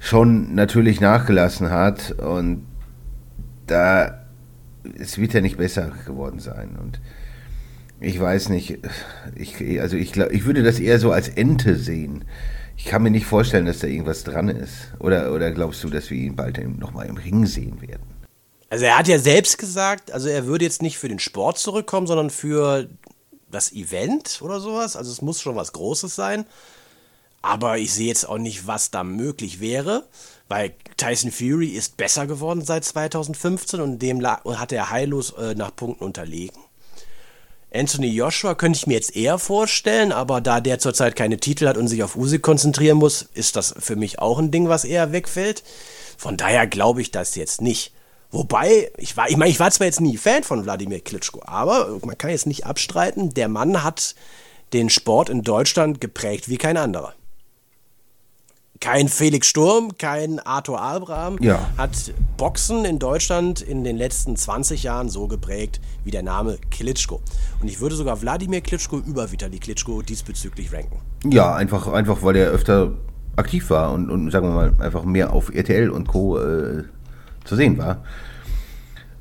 schon 0.00 0.54
natürlich 0.54 1.00
nachgelassen 1.00 1.70
hat 1.70 2.12
und 2.18 2.66
da 3.68 4.22
es 4.98 5.18
wird 5.18 5.32
ja 5.32 5.40
nicht 5.40 5.56
besser 5.56 5.92
geworden 6.06 6.40
sein. 6.40 6.76
Und 6.80 7.00
ich 8.00 8.18
weiß 8.20 8.48
nicht, 8.48 8.78
ich, 9.36 9.80
also 9.80 9.96
ich, 9.96 10.12
glaub, 10.12 10.32
ich 10.32 10.44
würde 10.44 10.62
das 10.62 10.80
eher 10.80 10.98
so 10.98 11.12
als 11.12 11.28
Ente 11.28 11.76
sehen. 11.76 12.24
Ich 12.76 12.86
kann 12.86 13.02
mir 13.02 13.10
nicht 13.10 13.26
vorstellen, 13.26 13.66
dass 13.66 13.78
da 13.78 13.86
irgendwas 13.86 14.24
dran 14.24 14.48
ist. 14.48 14.92
Oder, 14.98 15.32
oder 15.32 15.50
glaubst 15.52 15.84
du, 15.84 15.88
dass 15.88 16.10
wir 16.10 16.18
ihn 16.18 16.34
bald 16.34 16.58
nochmal 16.78 17.06
im 17.06 17.16
Ring 17.16 17.46
sehen 17.46 17.80
werden? 17.80 18.02
Also 18.70 18.86
er 18.86 18.98
hat 18.98 19.06
ja 19.06 19.18
selbst 19.18 19.58
gesagt, 19.58 20.12
also 20.12 20.28
er 20.28 20.46
würde 20.46 20.64
jetzt 20.64 20.82
nicht 20.82 20.98
für 20.98 21.08
den 21.08 21.18
Sport 21.18 21.58
zurückkommen, 21.58 22.06
sondern 22.06 22.30
für 22.30 22.88
das 23.52 23.72
Event 23.72 24.40
oder 24.42 24.60
sowas. 24.60 24.96
Also 24.96 25.12
es 25.12 25.22
muss 25.22 25.40
schon 25.40 25.56
was 25.56 25.72
Großes 25.72 26.14
sein. 26.14 26.44
Aber 27.42 27.78
ich 27.78 27.92
sehe 27.92 28.08
jetzt 28.08 28.28
auch 28.28 28.38
nicht, 28.38 28.66
was 28.66 28.90
da 28.90 29.02
möglich 29.02 29.60
wäre, 29.60 30.04
weil 30.48 30.74
Tyson 30.96 31.32
Fury 31.32 31.68
ist 31.68 31.96
besser 31.96 32.26
geworden 32.26 32.64
seit 32.64 32.84
2015 32.84 33.80
und 33.80 33.98
dem 34.00 34.24
hat 34.24 34.72
er 34.72 34.90
heillos 34.90 35.32
äh, 35.32 35.54
nach 35.54 35.74
Punkten 35.74 36.04
unterlegen. 36.04 36.62
Anthony 37.74 38.08
Joshua 38.08 38.54
könnte 38.54 38.76
ich 38.76 38.86
mir 38.86 38.94
jetzt 38.94 39.16
eher 39.16 39.38
vorstellen, 39.38 40.12
aber 40.12 40.40
da 40.40 40.60
der 40.60 40.78
zurzeit 40.78 41.16
keine 41.16 41.38
Titel 41.38 41.66
hat 41.66 41.78
und 41.78 41.88
sich 41.88 42.02
auf 42.02 42.16
Usyk 42.16 42.42
konzentrieren 42.42 42.98
muss, 42.98 43.22
ist 43.34 43.56
das 43.56 43.74
für 43.78 43.96
mich 43.96 44.18
auch 44.18 44.38
ein 44.38 44.50
Ding, 44.50 44.68
was 44.68 44.84
eher 44.84 45.12
wegfällt. 45.12 45.62
Von 46.18 46.36
daher 46.36 46.66
glaube 46.66 47.00
ich 47.00 47.10
das 47.10 47.34
jetzt 47.34 47.62
nicht. 47.62 47.92
Wobei, 48.32 48.90
ich 48.96 49.16
war, 49.16 49.30
ich 49.30 49.36
meine, 49.36 49.50
ich 49.50 49.60
war 49.60 49.70
zwar 49.70 49.86
jetzt 49.86 50.00
nie 50.00 50.16
Fan 50.16 50.42
von 50.42 50.64
Wladimir 50.64 51.00
Klitschko, 51.00 51.42
aber 51.44 51.98
man 52.04 52.18
kann 52.18 52.30
jetzt 52.30 52.46
nicht 52.46 52.66
abstreiten, 52.66 53.34
der 53.34 53.48
Mann 53.48 53.84
hat 53.84 54.14
den 54.72 54.90
Sport 54.90 55.28
in 55.28 55.42
Deutschland 55.42 56.00
geprägt 56.00 56.48
wie 56.48 56.56
kein 56.56 56.76
anderer 56.76 57.14
kein 58.82 59.08
Felix 59.08 59.46
Sturm, 59.46 59.96
kein 59.96 60.40
Arthur 60.40 60.82
Abraham 60.82 61.38
ja. 61.40 61.68
hat 61.78 62.12
Boxen 62.36 62.84
in 62.84 62.98
Deutschland 62.98 63.60
in 63.62 63.84
den 63.84 63.96
letzten 63.96 64.36
20 64.36 64.82
Jahren 64.82 65.08
so 65.08 65.28
geprägt 65.28 65.80
wie 66.04 66.10
der 66.10 66.24
Name 66.24 66.58
Klitschko. 66.70 67.20
Und 67.62 67.68
ich 67.68 67.80
würde 67.80 67.94
sogar 67.94 68.20
Wladimir 68.20 68.60
Klitschko 68.60 68.98
über 68.98 69.30
Vitali 69.30 69.60
Klitschko 69.60 70.02
diesbezüglich 70.02 70.72
ranken. 70.72 70.98
Ja, 71.30 71.54
einfach, 71.54 71.86
einfach 71.86 72.24
weil 72.24 72.34
er 72.34 72.50
öfter 72.50 72.92
aktiv 73.36 73.70
war 73.70 73.92
und, 73.92 74.10
und 74.10 74.32
sagen 74.32 74.48
wir 74.48 74.54
mal 74.54 74.74
einfach 74.80 75.04
mehr 75.04 75.32
auf 75.32 75.54
RTL 75.54 75.88
und 75.88 76.08
Co. 76.08 76.38
Äh, 76.40 76.82
zu 77.44 77.56
sehen 77.56 77.78
war. 77.78 78.04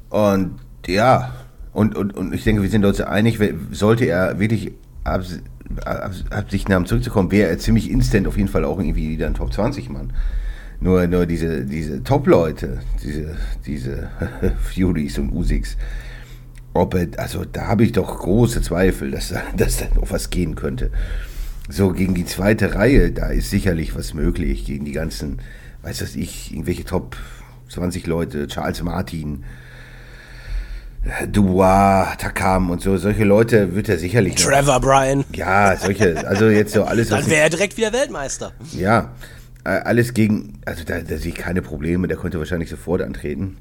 Und 0.10 0.60
ja, 0.88 1.34
und, 1.74 1.96
und, 1.96 2.16
und 2.16 2.34
ich 2.34 2.44
denke, 2.44 2.62
wir 2.62 2.70
sind 2.70 2.84
uns 2.86 3.00
einig, 3.02 3.40
sollte 3.72 4.06
er 4.06 4.40
wirklich 4.40 4.72
Absichten 6.30 6.74
haben 6.74 6.86
zurückzukommen, 6.86 7.32
wäre 7.32 7.50
er 7.50 7.58
ziemlich 7.58 7.90
instant 7.90 8.28
auf 8.28 8.38
jeden 8.38 8.50
Fall 8.50 8.66
auch 8.66 8.78
irgendwie 8.80 9.10
wieder 9.10 9.28
ein 9.28 9.34
Top 9.34 9.54
20 9.54 9.90
Mann. 9.90 10.12
Nur, 10.80 11.06
nur 11.08 11.26
diese, 11.26 11.64
diese 11.66 12.04
Top-Leute, 12.04 12.80
diese, 13.04 13.36
diese 13.66 14.10
Furies 14.74 15.20
und 15.20 15.32
Usiks, 15.32 15.78
ob 16.74 16.96
er, 16.96 17.08
also 17.18 17.46
da 17.46 17.68
habe 17.68 17.84
ich 17.84 17.92
doch 17.92 18.20
große 18.20 18.62
Zweifel, 18.62 19.12
dass, 19.12 19.30
da- 19.30 19.44
dass 19.58 19.78
da 19.78 19.86
noch 19.96 20.10
was 20.12 20.30
gehen 20.30 20.56
könnte. 20.56 20.92
So 21.70 21.92
gegen 21.94 22.16
die 22.16 22.26
zweite 22.26 22.74
Reihe, 22.76 23.12
da 23.12 23.28
ist 23.28 23.50
sicherlich 23.50 23.96
was 23.96 24.14
möglich. 24.14 24.66
Gegen 24.66 24.84
die 24.84 24.92
ganzen, 24.92 25.40
weiß 25.84 26.02
was 26.02 26.16
ich, 26.16 26.52
irgendwelche 26.52 26.84
Top 26.84 27.16
20 27.72 28.06
Leute, 28.08 28.48
Charles 28.48 28.82
Martin, 28.84 29.44
Dubois, 31.32 32.16
Takam 32.18 32.70
und 32.70 32.82
so, 32.82 32.96
solche 32.98 33.24
Leute 33.24 33.74
wird 33.76 33.90
er 33.90 33.98
sicherlich 33.98 34.36
noch. 34.38 34.52
Trevor 34.52 34.80
Bryan. 34.80 35.24
Ja, 35.34 35.76
solche, 35.76 36.28
also 36.28 36.48
jetzt 36.50 36.74
so 36.74 36.84
alles, 36.84 37.10
Dann 37.10 37.26
wäre 37.28 37.42
er 37.42 37.50
direkt 37.50 37.76
wieder 37.78 37.92
Weltmeister. 37.92 38.52
ja, 38.74 39.10
alles 39.64 40.14
gegen, 40.14 40.60
also 40.66 40.84
da, 40.84 41.00
da 41.02 41.18
sehe 41.18 41.30
ich 41.32 41.36
keine 41.38 41.62
Probleme, 41.64 42.08
der 42.08 42.18
könnte 42.18 42.38
wahrscheinlich 42.38 42.70
sofort 42.70 43.02
antreten. 43.02 43.58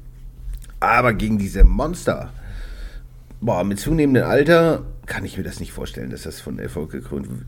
Aber 0.79 1.13
gegen 1.13 1.39
diese 1.39 1.63
Monster, 1.63 2.31
boah, 3.39 3.63
mit 3.63 3.79
zunehmendem 3.79 4.23
Alter 4.29 4.83
kann 5.07 5.25
ich 5.25 5.37
mir 5.37 5.43
das 5.43 5.59
nicht 5.59 5.71
vorstellen, 5.71 6.09
dass 6.11 6.23
das 6.23 6.41
von 6.41 6.59
Erfolg 6.59 6.91
gekrönt 6.91 7.27
w- 7.29 7.43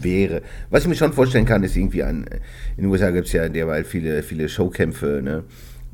wäre. 0.00 0.42
Was 0.70 0.82
ich 0.82 0.88
mir 0.88 0.94
schon 0.94 1.12
vorstellen 1.12 1.44
kann, 1.44 1.62
ist 1.62 1.76
irgendwie 1.76 2.02
ein, 2.02 2.24
in 2.76 2.84
den 2.84 2.86
USA 2.86 3.10
gibt 3.10 3.26
es 3.26 3.32
ja 3.32 3.48
derweil 3.48 3.84
viele, 3.84 4.22
viele 4.22 4.48
Showkämpfe, 4.48 5.20
ne? 5.22 5.44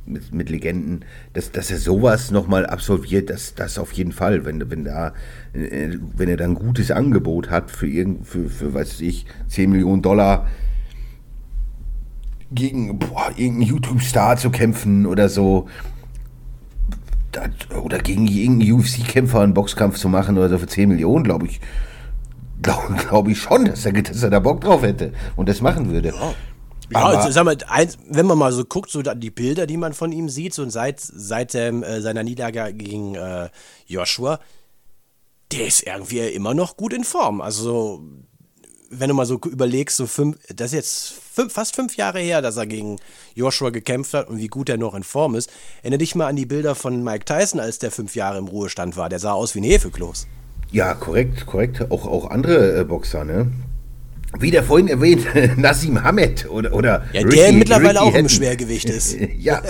Mit, 0.06 0.34
mit 0.34 0.50
Legenden, 0.50 1.02
dass, 1.32 1.50
dass 1.50 1.70
er 1.70 1.78
sowas 1.78 2.30
nochmal 2.30 2.66
absolviert, 2.66 3.30
das, 3.30 3.54
das 3.54 3.78
auf 3.78 3.90
jeden 3.92 4.12
Fall, 4.12 4.44
wenn, 4.44 4.70
wenn 4.70 4.84
da, 4.84 5.14
äh, 5.54 5.96
wenn 6.14 6.28
er 6.28 6.36
dann 6.36 6.50
ein 6.50 6.56
gutes 6.56 6.90
Angebot 6.90 7.48
hat 7.48 7.70
für 7.70 7.86
irgend, 7.86 8.26
für, 8.26 8.50
für, 8.50 8.74
weiß 8.74 9.00
ich, 9.00 9.24
10 9.48 9.70
Millionen 9.70 10.02
Dollar, 10.02 10.46
gegen 12.54 12.98
boah, 12.98 13.30
irgendeinen 13.30 13.62
YouTube-Star 13.62 14.36
zu 14.36 14.50
kämpfen 14.50 15.06
oder 15.06 15.30
so. 15.30 15.68
Oder 17.82 17.98
gegen 17.98 18.26
irgendeinen 18.26 18.72
UFC-Kämpfer 18.72 19.40
einen 19.40 19.54
Boxkampf 19.54 19.96
zu 19.96 20.08
machen 20.08 20.38
oder 20.38 20.50
so 20.50 20.58
für 20.58 20.68
10 20.68 20.88
Millionen, 20.88 21.24
glaube 21.24 21.46
ich. 21.46 21.60
Glaube 22.62 22.94
glaub 22.94 23.28
ich 23.28 23.38
schon, 23.38 23.64
dass 23.66 23.84
er, 23.84 23.92
dass 23.92 24.22
er 24.22 24.30
da 24.30 24.38
Bock 24.40 24.60
drauf 24.60 24.82
hätte 24.82 25.12
und 25.36 25.48
das 25.48 25.60
machen 25.60 25.90
würde. 25.90 26.08
Ja, 26.90 27.00
Aber- 27.00 27.18
also, 27.18 27.30
sag 27.30 27.44
mal, 27.44 27.56
eins, 27.68 27.98
wenn 28.08 28.26
man 28.26 28.38
mal 28.38 28.52
so 28.52 28.64
guckt, 28.64 28.90
so 28.90 29.02
die 29.02 29.30
Bilder, 29.30 29.66
die 29.66 29.76
man 29.76 29.92
von 29.92 30.12
ihm 30.12 30.28
sieht, 30.28 30.54
so 30.54 30.68
seit, 30.68 31.00
seit 31.00 31.54
ähm, 31.54 31.82
äh, 31.82 32.00
seiner 32.00 32.22
Niederlage 32.22 32.74
gegen 32.74 33.14
äh, 33.14 33.48
Joshua, 33.86 34.38
der 35.52 35.66
ist 35.66 35.82
irgendwie 35.82 36.20
immer 36.20 36.54
noch 36.54 36.76
gut 36.76 36.92
in 36.92 37.04
Form. 37.04 37.40
Also, 37.40 38.02
wenn 38.90 39.08
du 39.08 39.14
mal 39.14 39.26
so 39.26 39.40
überlegst, 39.46 39.96
so 39.96 40.06
fünf, 40.06 40.36
das 40.54 40.68
ist 40.68 40.74
jetzt 40.74 41.12
fünf, 41.32 41.52
fast 41.52 41.74
fünf 41.74 41.96
Jahre 41.96 42.20
her, 42.20 42.42
dass 42.42 42.56
er 42.56 42.66
gegen 42.66 42.98
Joshua 43.34 43.70
gekämpft 43.70 44.14
hat 44.14 44.28
und 44.28 44.38
wie 44.38 44.46
gut 44.48 44.68
er 44.68 44.76
noch 44.76 44.94
in 44.94 45.02
Form 45.02 45.34
ist. 45.34 45.50
Erinnere 45.82 45.98
dich 45.98 46.14
mal 46.14 46.28
an 46.28 46.36
die 46.36 46.46
Bilder 46.46 46.74
von 46.74 47.02
Mike 47.02 47.24
Tyson, 47.24 47.60
als 47.60 47.78
der 47.78 47.90
fünf 47.90 48.14
Jahre 48.14 48.38
im 48.38 48.46
Ruhestand 48.46 48.96
war. 48.96 49.08
Der 49.08 49.18
sah 49.18 49.32
aus 49.32 49.54
wie 49.54 49.60
ein 49.60 49.64
Hefekloß. 49.64 50.26
Ja, 50.74 50.92
korrekt, 50.94 51.46
korrekt. 51.46 51.88
Auch, 51.92 52.04
auch 52.04 52.30
andere 52.30 52.80
äh, 52.80 52.84
Boxer, 52.84 53.24
ne? 53.24 53.46
Wie 54.40 54.50
der 54.50 54.64
vorhin 54.64 54.88
erwähnt, 54.88 55.24
Nassim 55.56 56.02
Hamed 56.02 56.50
oder, 56.50 56.74
oder 56.74 57.04
Ja, 57.12 57.22
der 57.22 57.52
mittlerweile 57.52 58.00
auch 58.00 58.08
im 58.08 58.14
Hatton. 58.14 58.28
Schwergewicht 58.28 58.90
ist. 58.90 59.16
ja, 59.38 59.62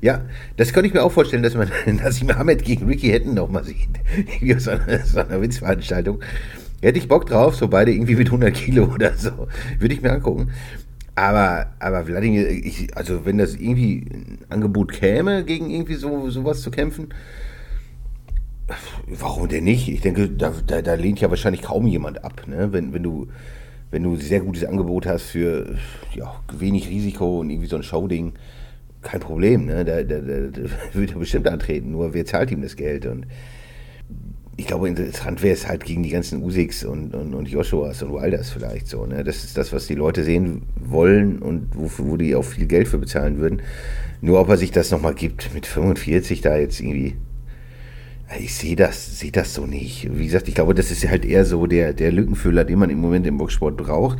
ja, 0.00 0.24
das 0.56 0.72
könnte 0.72 0.86
ich 0.86 0.94
mir 0.94 1.02
auch 1.02 1.10
vorstellen, 1.10 1.42
dass 1.42 1.56
man 1.56 1.68
Nassim 1.86 2.32
Hamed 2.32 2.62
gegen 2.62 2.86
Ricky 2.86 3.10
Hatton 3.10 3.34
noch 3.34 3.48
mal 3.48 3.64
sieht. 3.64 3.88
Wie 4.40 4.54
aus 4.54 4.68
einer, 4.68 5.04
so 5.04 5.18
einer 5.18 5.42
Witzveranstaltung. 5.42 6.20
Hätte 6.80 6.98
ich 7.00 7.08
Bock 7.08 7.26
drauf, 7.26 7.56
so 7.56 7.66
beide 7.66 7.90
irgendwie 7.90 8.14
mit 8.14 8.28
100 8.28 8.54
Kilo 8.54 8.84
oder 8.84 9.14
so. 9.16 9.48
Würde 9.80 9.94
ich 9.94 10.00
mir 10.00 10.12
angucken. 10.12 10.52
Aber, 11.16 11.72
aber 11.80 12.06
Wladimir, 12.06 12.48
ich, 12.48 12.96
also 12.96 13.24
wenn 13.26 13.38
das 13.38 13.54
irgendwie 13.54 14.06
ein 14.12 14.38
Angebot 14.48 14.92
käme, 14.92 15.42
gegen 15.44 15.70
irgendwie 15.70 15.96
so 15.96 16.30
sowas 16.30 16.62
zu 16.62 16.70
kämpfen, 16.70 17.08
Warum 19.06 19.48
denn 19.48 19.64
nicht? 19.64 19.88
Ich 19.88 20.00
denke, 20.00 20.28
da, 20.28 20.52
da, 20.66 20.82
da 20.82 20.94
lehnt 20.94 21.20
ja 21.20 21.28
wahrscheinlich 21.30 21.62
kaum 21.62 21.86
jemand 21.86 22.24
ab, 22.24 22.46
ne? 22.46 22.72
Wenn, 22.72 22.92
wenn 22.92 23.02
du 23.02 23.28
wenn 23.92 24.04
du 24.04 24.14
ein 24.14 24.20
sehr 24.20 24.40
gutes 24.40 24.64
Angebot 24.64 25.06
hast 25.06 25.24
für 25.24 25.76
ja, 26.14 26.34
wenig 26.50 26.88
Risiko 26.88 27.40
und 27.40 27.50
irgendwie 27.50 27.68
so 27.68 27.76
ein 27.76 27.82
Showding, 27.82 28.32
kein 29.02 29.20
Problem, 29.20 29.66
ne? 29.66 29.84
Da, 29.84 30.02
da, 30.02 30.18
da, 30.18 30.40
da 30.48 30.62
wird 30.94 31.12
er 31.12 31.18
bestimmt 31.18 31.46
antreten, 31.46 31.92
nur 31.92 32.14
wer 32.14 32.24
zahlt 32.24 32.50
ihm 32.50 32.62
das 32.62 32.74
Geld? 32.74 33.04
Und 33.04 33.26
ich 34.56 34.66
glaube, 34.66 34.88
interessant 34.88 35.42
wäre 35.42 35.52
es 35.52 35.68
halt 35.68 35.84
gegen 35.84 36.02
die 36.02 36.10
ganzen 36.10 36.42
Usiks 36.42 36.84
und, 36.84 37.14
und, 37.14 37.34
und 37.34 37.48
Joshuas 37.48 38.02
und 38.02 38.14
Wilders 38.14 38.50
vielleicht 38.50 38.88
so, 38.88 39.04
ne? 39.04 39.22
Das 39.24 39.44
ist 39.44 39.58
das, 39.58 39.72
was 39.74 39.86
die 39.86 39.94
Leute 39.94 40.24
sehen 40.24 40.62
wollen 40.76 41.40
und 41.40 41.68
wofür, 41.74 42.06
wo 42.06 42.16
die 42.16 42.34
auch 42.34 42.44
viel 42.44 42.66
Geld 42.66 42.88
für 42.88 42.98
bezahlen 42.98 43.38
würden. 43.38 43.60
Nur 44.22 44.40
ob 44.40 44.48
er 44.48 44.56
sich 44.56 44.70
das 44.70 44.90
nochmal 44.90 45.14
gibt, 45.14 45.52
mit 45.52 45.66
45 45.66 46.40
da 46.40 46.56
jetzt 46.56 46.80
irgendwie. 46.80 47.16
Ich 48.38 48.54
sehe 48.54 48.76
das, 48.76 49.18
sehe 49.18 49.30
das 49.32 49.54
so 49.54 49.66
nicht. 49.66 50.08
Wie 50.16 50.26
gesagt, 50.26 50.48
ich 50.48 50.54
glaube, 50.54 50.74
das 50.74 50.90
ist 50.90 51.06
halt 51.08 51.24
eher 51.24 51.44
so 51.44 51.66
der, 51.66 51.92
der 51.92 52.12
Lückenfüller, 52.12 52.64
den 52.64 52.78
man 52.78 52.90
im 52.90 52.98
Moment 52.98 53.26
im 53.26 53.38
Boxsport 53.38 53.76
braucht, 53.76 54.18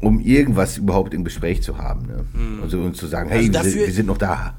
um 0.00 0.20
irgendwas 0.20 0.76
überhaupt 0.78 1.14
im 1.14 1.24
Gespräch 1.24 1.62
zu 1.62 1.78
haben. 1.78 2.06
Ne? 2.06 2.24
Also, 2.62 2.78
und 2.80 2.96
zu 2.96 3.06
sagen, 3.06 3.28
hey, 3.30 3.38
Also 3.38 3.52
wir, 3.52 3.62
sind, 3.62 3.66
dafür- 3.74 3.86
wir 3.86 3.94
sind 3.94 4.06
noch 4.06 4.18
da. 4.18 4.54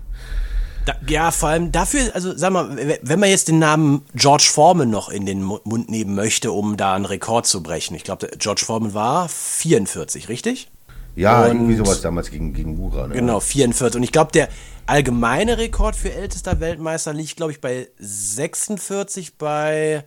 Da, 0.85 0.93
ja, 1.07 1.31
vor 1.31 1.49
allem 1.49 1.71
dafür, 1.73 1.99
also 2.13 2.35
sag 2.37 2.53
mal, 2.53 2.77
wenn 3.01 3.19
man 3.19 3.29
jetzt 3.29 3.49
den 3.49 3.59
Namen 3.59 4.03
George 4.15 4.47
Foreman 4.49 4.89
noch 4.89 5.09
in 5.09 5.25
den 5.25 5.43
Mu- 5.43 5.59
Mund 5.65 5.89
nehmen 5.89 6.15
möchte, 6.15 6.53
um 6.53 6.77
da 6.77 6.95
einen 6.95 7.03
Rekord 7.03 7.45
zu 7.45 7.61
brechen. 7.61 7.93
Ich 7.95 8.05
glaube, 8.05 8.29
George 8.39 8.63
Foreman 8.65 8.93
war 8.93 9.27
44, 9.27 10.29
richtig? 10.29 10.69
Ja, 11.17 11.41
Und- 11.43 11.57
irgendwie 11.57 11.75
sowas 11.75 11.99
damals 12.01 12.31
gegen, 12.31 12.53
gegen 12.53 12.77
Mura. 12.77 13.07
Ne? 13.07 13.15
Genau, 13.15 13.41
44. 13.41 13.97
Und 13.97 14.03
ich 14.03 14.13
glaube, 14.13 14.31
der 14.31 14.47
allgemeine 14.87 15.57
Rekord 15.57 15.95
für 15.95 16.11
ältester 16.13 16.59
Weltmeister 16.59 17.13
liegt, 17.13 17.37
glaube 17.37 17.51
ich, 17.51 17.61
bei 17.61 17.89
46 17.99 19.37
bei 19.37 20.03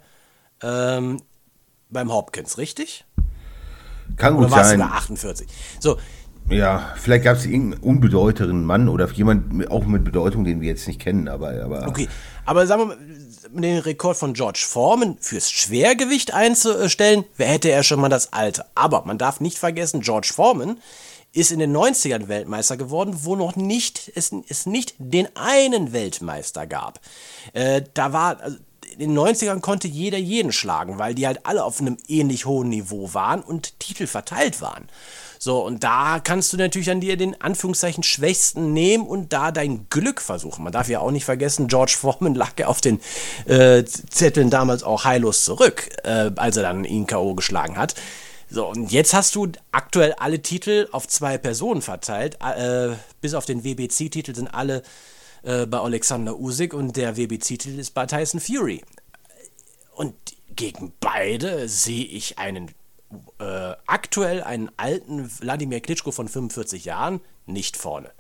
ähm, 0.63 1.23
beim 1.91 2.13
Hopkins, 2.13 2.59
richtig? 2.59 3.05
Kann 4.17 4.35
Oder 4.35 4.47
gut 4.47 4.53
war 4.53 4.63
es 4.63 4.69
sein. 4.69 4.81
sogar 4.81 4.95
48? 4.97 5.49
So, 5.79 5.99
Ja, 6.49 6.95
vielleicht 6.97 7.25
gab 7.25 7.37
es 7.37 7.47
irgendeinen 7.47 7.83
unbedeutenden 7.83 8.65
Mann 8.65 8.89
oder 8.89 9.09
jemand 9.13 9.71
auch 9.71 9.87
mit 9.87 10.05
Bedeutung, 10.05 10.45
den 10.45 10.61
wir 10.61 10.69
jetzt 10.69 10.87
nicht 10.89 11.01
kennen, 11.01 11.29
aber, 11.29 11.63
aber 11.63 11.87
Okay, 11.87 12.09
aber 12.45 12.67
sagen 12.67 12.83
wir 12.83 12.87
mal, 12.87 12.99
den 13.63 13.79
Rekord 13.79 14.17
von 14.17 14.35
George 14.35 14.65
Foreman 14.69 15.17
fürs 15.21 15.51
Schwergewicht 15.51 16.35
einzustellen, 16.35 17.25
wer 17.37 17.49
hätte 17.49 17.71
er 17.71 17.83
schon 17.83 18.01
mal 18.01 18.09
das 18.09 18.33
Alter. 18.33 18.67
Aber 18.75 19.05
man 19.05 19.19
darf 19.19 19.41
nicht 19.41 19.59
vergessen, 19.59 20.01
George 20.01 20.31
Foreman 20.35 20.79
ist 21.33 21.53
in 21.53 21.61
den 21.61 21.77
90ern 21.77 22.29
Weltmeister 22.29 22.77
geworden, 22.77 23.21
wo 23.23 23.37
noch 23.37 23.57
nicht, 23.57 24.11
es, 24.15 24.33
es 24.49 24.67
nicht 24.67 24.95
den 24.99 25.29
einen 25.37 25.93
Weltmeister 25.93 26.67
gab. 26.67 27.01
Äh, 27.53 27.83
da 27.95 28.13
war, 28.13 28.41
also 28.41 28.59
in 28.99 29.15
den 29.15 29.19
90ern 29.19 29.61
konnte 29.61 29.89
jeder 29.89 30.19
jeden 30.19 30.53
schlagen, 30.53 30.99
weil 30.99 31.15
die 31.15 31.27
halt 31.27 31.47
alle 31.47 31.65
auf 31.65 31.81
einem 31.81 31.97
ähnlich 32.09 32.47
hohen 32.47 32.69
Niveau 32.69 33.15
waren 33.15 33.41
und 33.41 33.79
Titel 33.79 34.07
verteilt 34.07 34.61
waren. 34.61 34.89
So, 35.39 35.65
und 35.65 35.85
da 35.85 36.21
kannst 36.23 36.53
du 36.53 36.59
natürlich 36.59 36.89
dann 36.89 37.01
dir 37.01 37.17
den 37.17 37.41
Anführungszeichen 37.41 38.03
Schwächsten 38.03 38.75
nehmen 38.75 39.07
und 39.07 39.33
da 39.33 39.53
dein 39.53 39.87
Glück 39.89 40.21
versuchen. 40.21 40.65
Man 40.65 40.73
darf 40.73 40.91
ja 40.91 41.01
auch 41.01 41.13
nicht 41.13 41.25
vergessen, 41.25 41.67
George 41.67 41.97
Foreman 41.99 42.35
lag 42.41 42.53
ja 42.59 42.67
auf 42.67 42.83
den 42.83 43.01
äh, 43.47 43.85
Zetteln 43.85 44.51
damals 44.51 44.83
auch 44.83 45.05
heillos 45.05 45.45
zurück, 45.45 45.89
äh, 46.05 46.31
als 46.37 46.59
er 46.59 46.65
dann 46.65 46.85
ihn 46.85 47.07
K.O. 47.07 47.35
geschlagen 47.35 47.79
hat. 47.79 47.95
So, 48.53 48.69
und 48.69 48.91
jetzt 48.91 49.15
hast 49.15 49.37
du 49.37 49.47
aktuell 49.71 50.13
alle 50.15 50.43
Titel 50.43 50.89
auf 50.91 51.07
zwei 51.07 51.39
Personen 51.39 51.83
verteilt. 51.83 52.37
Äh, 52.43 52.97
bis 53.21 53.35
auf 53.35 53.47
den 53.47 53.63
WBC-Titel 53.63 54.35
sind 54.35 54.49
alle 54.49 54.83
äh, 55.45 55.67
bei 55.67 55.79
Alexander 55.79 56.37
Usyk 56.37 56.75
und 56.75 56.97
der 56.97 57.17
WBC-Titel 57.17 57.79
ist 57.79 57.95
bei 57.95 58.07
Tyson 58.07 58.41
Fury. 58.41 58.83
Und 59.95 60.15
gegen 60.57 60.93
beide 60.99 61.69
sehe 61.69 62.05
ich 62.05 62.41
einen 62.41 62.73
äh, 63.39 63.75
aktuell 63.87 64.43
einen 64.43 64.71
alten 64.77 65.31
Wladimir 65.41 65.81
Klitschko 65.81 66.11
von 66.11 66.27
45 66.27 66.85
Jahren 66.85 67.21
nicht 67.47 67.77
vorne. 67.77 68.11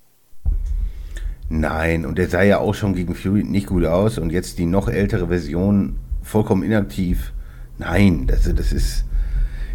Nein, 1.48 2.06
und 2.06 2.18
der 2.18 2.28
sah 2.28 2.42
ja 2.42 2.58
auch 2.58 2.74
schon 2.74 2.94
gegen 2.94 3.16
Fury 3.16 3.42
nicht 3.42 3.66
gut 3.66 3.84
aus 3.84 4.16
und 4.16 4.30
jetzt 4.30 4.58
die 4.58 4.66
noch 4.66 4.88
ältere 4.88 5.26
Version 5.26 5.98
vollkommen 6.22 6.62
inaktiv. 6.62 7.32
Nein, 7.78 8.28
das, 8.28 8.42
das 8.54 8.70
ist 8.70 9.04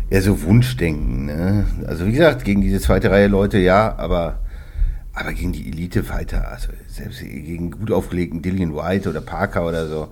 eher 0.09 0.21
so 0.21 0.41
Wunschdenken. 0.43 1.25
Ne? 1.25 1.65
Also 1.87 2.05
wie 2.05 2.11
gesagt, 2.11 2.45
gegen 2.45 2.61
diese 2.61 2.79
zweite 2.79 3.11
Reihe 3.11 3.27
Leute 3.27 3.57
ja, 3.57 3.95
aber, 3.97 4.39
aber 5.13 5.33
gegen 5.33 5.53
die 5.53 5.67
Elite-Fighter, 5.67 6.47
also 6.49 6.69
selbst 6.87 7.21
gegen 7.21 7.71
gut 7.71 7.91
aufgelegten 7.91 8.41
Dillian 8.41 8.75
White 8.75 9.09
oder 9.09 9.21
Parker 9.21 9.67
oder 9.67 9.87
so, 9.87 10.09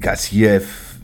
Gassiev, 0.00 0.96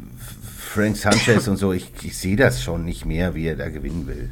Frank 0.59 0.97
Sanchez 0.97 1.49
und 1.49 1.57
so, 1.57 1.73
ich, 1.73 1.93
ich 2.03 2.19
sehe 2.19 2.37
das 2.37 2.63
schon 2.63 2.85
nicht 2.85 3.07
mehr, 3.07 3.35
wie 3.35 3.47
er 3.47 3.57
da 3.57 3.69
gewinnen 3.69 4.07
will. 4.07 4.31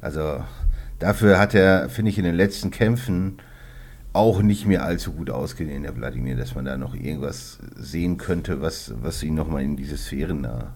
Also 0.00 0.44
dafür 0.98 1.38
hat 1.38 1.54
er, 1.54 1.88
finde 1.88 2.10
ich, 2.10 2.18
in 2.18 2.24
den 2.24 2.34
letzten 2.34 2.70
Kämpfen 2.70 3.38
auch 4.12 4.42
nicht 4.42 4.66
mehr 4.66 4.82
allzu 4.82 5.12
gut 5.12 5.30
ausgesehen, 5.30 5.82
der 5.82 5.94
Wladimir, 5.96 6.36
dass 6.36 6.54
man 6.54 6.64
da 6.64 6.76
noch 6.76 6.94
irgendwas 6.94 7.58
sehen 7.76 8.16
könnte, 8.16 8.60
was, 8.60 8.92
was 9.02 9.22
ihn 9.22 9.34
nochmal 9.34 9.62
in 9.62 9.76
diese 9.76 9.96
Sphären 9.96 10.42
da 10.42 10.74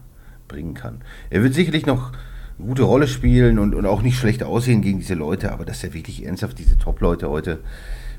bringen 0.50 0.74
kann. 0.74 1.02
Er 1.30 1.42
wird 1.42 1.54
sicherlich 1.54 1.86
noch 1.86 2.12
eine 2.58 2.66
gute 2.66 2.82
Rolle 2.82 3.08
spielen 3.08 3.58
und, 3.58 3.74
und 3.74 3.86
auch 3.86 4.02
nicht 4.02 4.18
schlecht 4.18 4.42
aussehen 4.42 4.82
gegen 4.82 4.98
diese 4.98 5.14
Leute, 5.14 5.52
aber 5.52 5.64
dass 5.64 5.82
er 5.84 5.94
wirklich 5.94 6.24
ernsthaft 6.26 6.58
diese 6.58 6.76
Top-Leute 6.76 7.30
heute 7.30 7.60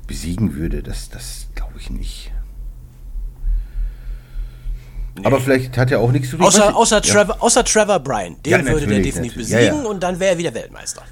besiegen 0.06 0.54
würde, 0.54 0.82
das, 0.82 1.10
das 1.10 1.46
glaube 1.54 1.74
ich 1.78 1.90
nicht. 1.90 2.32
Aber 5.24 5.40
vielleicht 5.40 5.76
hat 5.76 5.90
er 5.90 6.00
auch 6.00 6.10
nichts 6.10 6.30
zu 6.30 6.36
tun. 6.38 6.46
Außer, 6.46 6.74
außer, 6.74 6.96
Ja. 7.04 7.12
Trevor, 7.12 7.42
außer 7.42 7.64
Trevor 7.64 8.00
Bryan. 8.00 8.36
Den 8.44 8.52
Ja, 8.52 8.64
würde 8.72 8.86
der 8.86 9.00
definitiv 9.00 9.34
besiegen 9.36 9.62
ja. 9.62 9.74
und 9.88 10.02
dann 10.02 10.18
wäre 10.18 10.32
er 10.32 10.38
wieder 10.38 10.54
Weltmeister. 10.54 11.02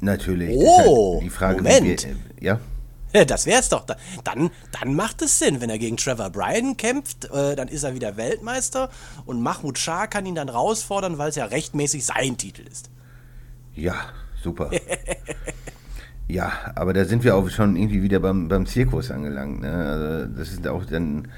Natürlich. 0.00 0.56
Oh, 0.56 1.14
halt 1.16 1.24
die 1.24 1.30
Frage, 1.30 1.56
Moment. 1.62 2.04
Wie, 2.04 2.08
wir- 2.08 2.16
ja, 2.40 2.60
Das 3.26 3.46
wär's 3.46 3.68
doch. 3.68 3.84
Da- 3.86 3.96
Dann, 4.24 4.50
dann 4.80 4.94
macht 4.94 5.22
es 5.22 5.38
Sinn, 5.38 5.60
wenn 5.60 5.70
er 5.70 5.78
gegen 5.78 5.96
Trevor 5.96 6.30
Bryan 6.30 6.76
kämpft, 6.76 7.26
äh, 7.26 7.54
dann 7.56 7.68
ist 7.68 7.82
er 7.82 7.94
wieder 7.94 8.16
Weltmeister 8.16 8.90
und 9.26 9.40
Mahmoud 9.40 9.78
Shah 9.78 10.06
kann 10.06 10.26
ihn 10.26 10.34
dann 10.34 10.48
herausfordern, 10.48 11.18
weil 11.18 11.28
es 11.30 11.36
ja 11.36 11.44
rechtmäßig 11.46 12.04
sein 12.04 12.36
Titel 12.36 12.62
ist. 12.62 12.90
ja, 13.74 13.94
super. 14.42 14.70
ja, 16.28 16.52
aber 16.74 16.92
da 16.92 17.04
sind 17.04 17.24
wir 17.24 17.36
auch 17.36 17.48
schon 17.50 17.76
irgendwie 17.76 18.02
wieder 18.02 18.20
beim, 18.20 18.48
beim 18.48 18.66
Zirkus 18.66 19.10
angelangt. 19.10 19.60
Ne? 19.60 19.72
Also 19.72 20.26
das 20.38 20.48
ist 20.52 20.66
auch 20.66 20.84
dann 20.84 21.28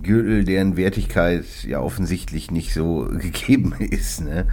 Gürtel, 0.00 0.44
deren 0.44 0.76
Wertigkeit 0.76 1.44
ja 1.64 1.80
offensichtlich 1.80 2.50
nicht 2.50 2.72
so 2.72 3.08
gegeben 3.10 3.74
ist. 3.78 4.20
Ne? 4.20 4.46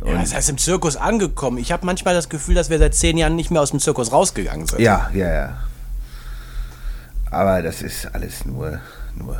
Und, 0.00 0.08
Ja, 0.12 0.20
das 0.20 0.34
heißt 0.34 0.50
im 0.50 0.58
Zirkus 0.58 0.96
angekommen. 0.96 1.58
Ich 1.58 1.72
habe 1.72 1.84
manchmal 1.84 2.14
das 2.14 2.28
Gefühl, 2.28 2.54
dass 2.54 2.70
wir 2.70 2.78
seit 2.78 2.94
zehn 2.94 3.18
Jahren 3.18 3.36
nicht 3.36 3.50
mehr 3.50 3.60
aus 3.60 3.70
dem 3.70 3.80
Zirkus 3.80 4.12
rausgegangen 4.12 4.66
sind. 4.66 4.80
Ja, 4.80 5.10
ja, 5.12 5.32
ja. 5.32 5.56
Aber 7.34 7.62
das 7.62 7.82
ist 7.82 8.14
alles 8.14 8.44
nur, 8.44 8.80
nur 9.16 9.36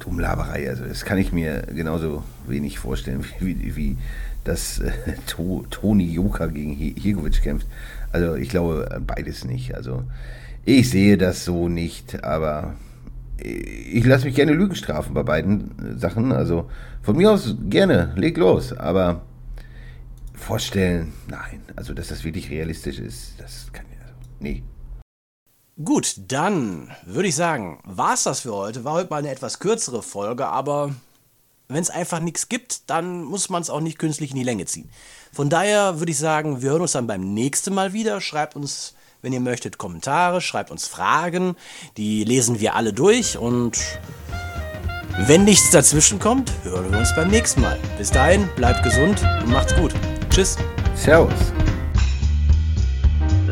Dummlaberei. 0.00 0.68
Also 0.68 0.84
das 0.84 1.04
kann 1.04 1.18
ich 1.18 1.32
mir 1.32 1.62
genauso 1.74 2.24
wenig 2.46 2.78
vorstellen, 2.78 3.24
wie, 3.40 3.58
wie, 3.60 3.76
wie 3.76 3.98
dass 4.44 4.78
äh, 4.78 4.92
to, 5.26 5.64
Toni 5.70 6.04
Joka 6.12 6.46
gegen 6.46 6.72
Hi- 6.76 6.94
Higovic 7.00 7.42
kämpft. 7.42 7.66
Also 8.12 8.34
ich 8.34 8.48
glaube 8.48 9.00
beides 9.06 9.44
nicht. 9.44 9.74
Also 9.74 10.02
ich 10.64 10.90
sehe 10.90 11.16
das 11.18 11.44
so 11.44 11.68
nicht, 11.68 12.24
aber 12.24 12.74
ich 13.38 14.04
lasse 14.04 14.24
mich 14.26 14.34
gerne 14.34 14.52
Lügen 14.52 14.74
strafen 14.74 15.14
bei 15.14 15.22
beiden 15.22 15.98
Sachen. 15.98 16.32
Also 16.32 16.68
von 17.02 17.16
mir 17.16 17.30
aus 17.30 17.54
gerne, 17.68 18.12
leg 18.16 18.36
los. 18.38 18.72
Aber 18.72 19.22
vorstellen, 20.34 21.12
nein. 21.28 21.60
Also 21.76 21.94
dass 21.94 22.08
das 22.08 22.24
wirklich 22.24 22.50
realistisch 22.50 22.98
ist, 22.98 23.34
das 23.38 23.68
kann 23.72 23.84
ich, 23.92 23.98
also, 24.02 24.14
nee. 24.40 24.62
Gut, 25.84 26.14
dann 26.28 26.90
würde 27.04 27.28
ich 27.28 27.36
sagen, 27.36 27.80
war's 27.84 28.22
das 28.22 28.40
für 28.40 28.54
heute. 28.54 28.84
War 28.84 28.94
heute 28.94 29.10
mal 29.10 29.18
eine 29.18 29.30
etwas 29.30 29.58
kürzere 29.58 30.02
Folge, 30.02 30.46
aber 30.46 30.94
wenn 31.68 31.82
es 31.82 31.90
einfach 31.90 32.18
nichts 32.18 32.48
gibt, 32.48 32.88
dann 32.88 33.22
muss 33.24 33.50
man 33.50 33.60
es 33.60 33.68
auch 33.68 33.82
nicht 33.82 33.98
künstlich 33.98 34.30
in 34.30 34.38
die 34.38 34.42
Länge 34.42 34.64
ziehen. 34.64 34.88
Von 35.34 35.50
daher 35.50 35.98
würde 35.98 36.12
ich 36.12 36.18
sagen, 36.18 36.62
wir 36.62 36.70
hören 36.70 36.80
uns 36.80 36.92
dann 36.92 37.06
beim 37.06 37.34
nächsten 37.34 37.74
Mal 37.74 37.92
wieder. 37.92 38.22
Schreibt 38.22 38.56
uns, 38.56 38.94
wenn 39.20 39.34
ihr 39.34 39.40
möchtet, 39.40 39.76
Kommentare, 39.76 40.40
schreibt 40.40 40.70
uns 40.70 40.86
Fragen. 40.86 41.56
Die 41.98 42.24
lesen 42.24 42.58
wir 42.58 42.74
alle 42.74 42.94
durch 42.94 43.36
und 43.36 43.76
wenn 45.26 45.44
nichts 45.44 45.72
dazwischen 45.72 46.18
kommt, 46.18 46.50
hören 46.62 46.90
wir 46.90 47.00
uns 47.00 47.14
beim 47.14 47.28
nächsten 47.28 47.60
Mal. 47.60 47.78
Bis 47.98 48.10
dahin, 48.10 48.48
bleibt 48.56 48.82
gesund 48.82 49.22
und 49.42 49.50
macht's 49.50 49.76
gut. 49.76 49.92
Tschüss. 50.30 50.56
Servus. 50.94 51.52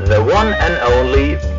The 0.07 0.21
one 0.21 0.57
and 0.59 0.79
only 0.97 1.39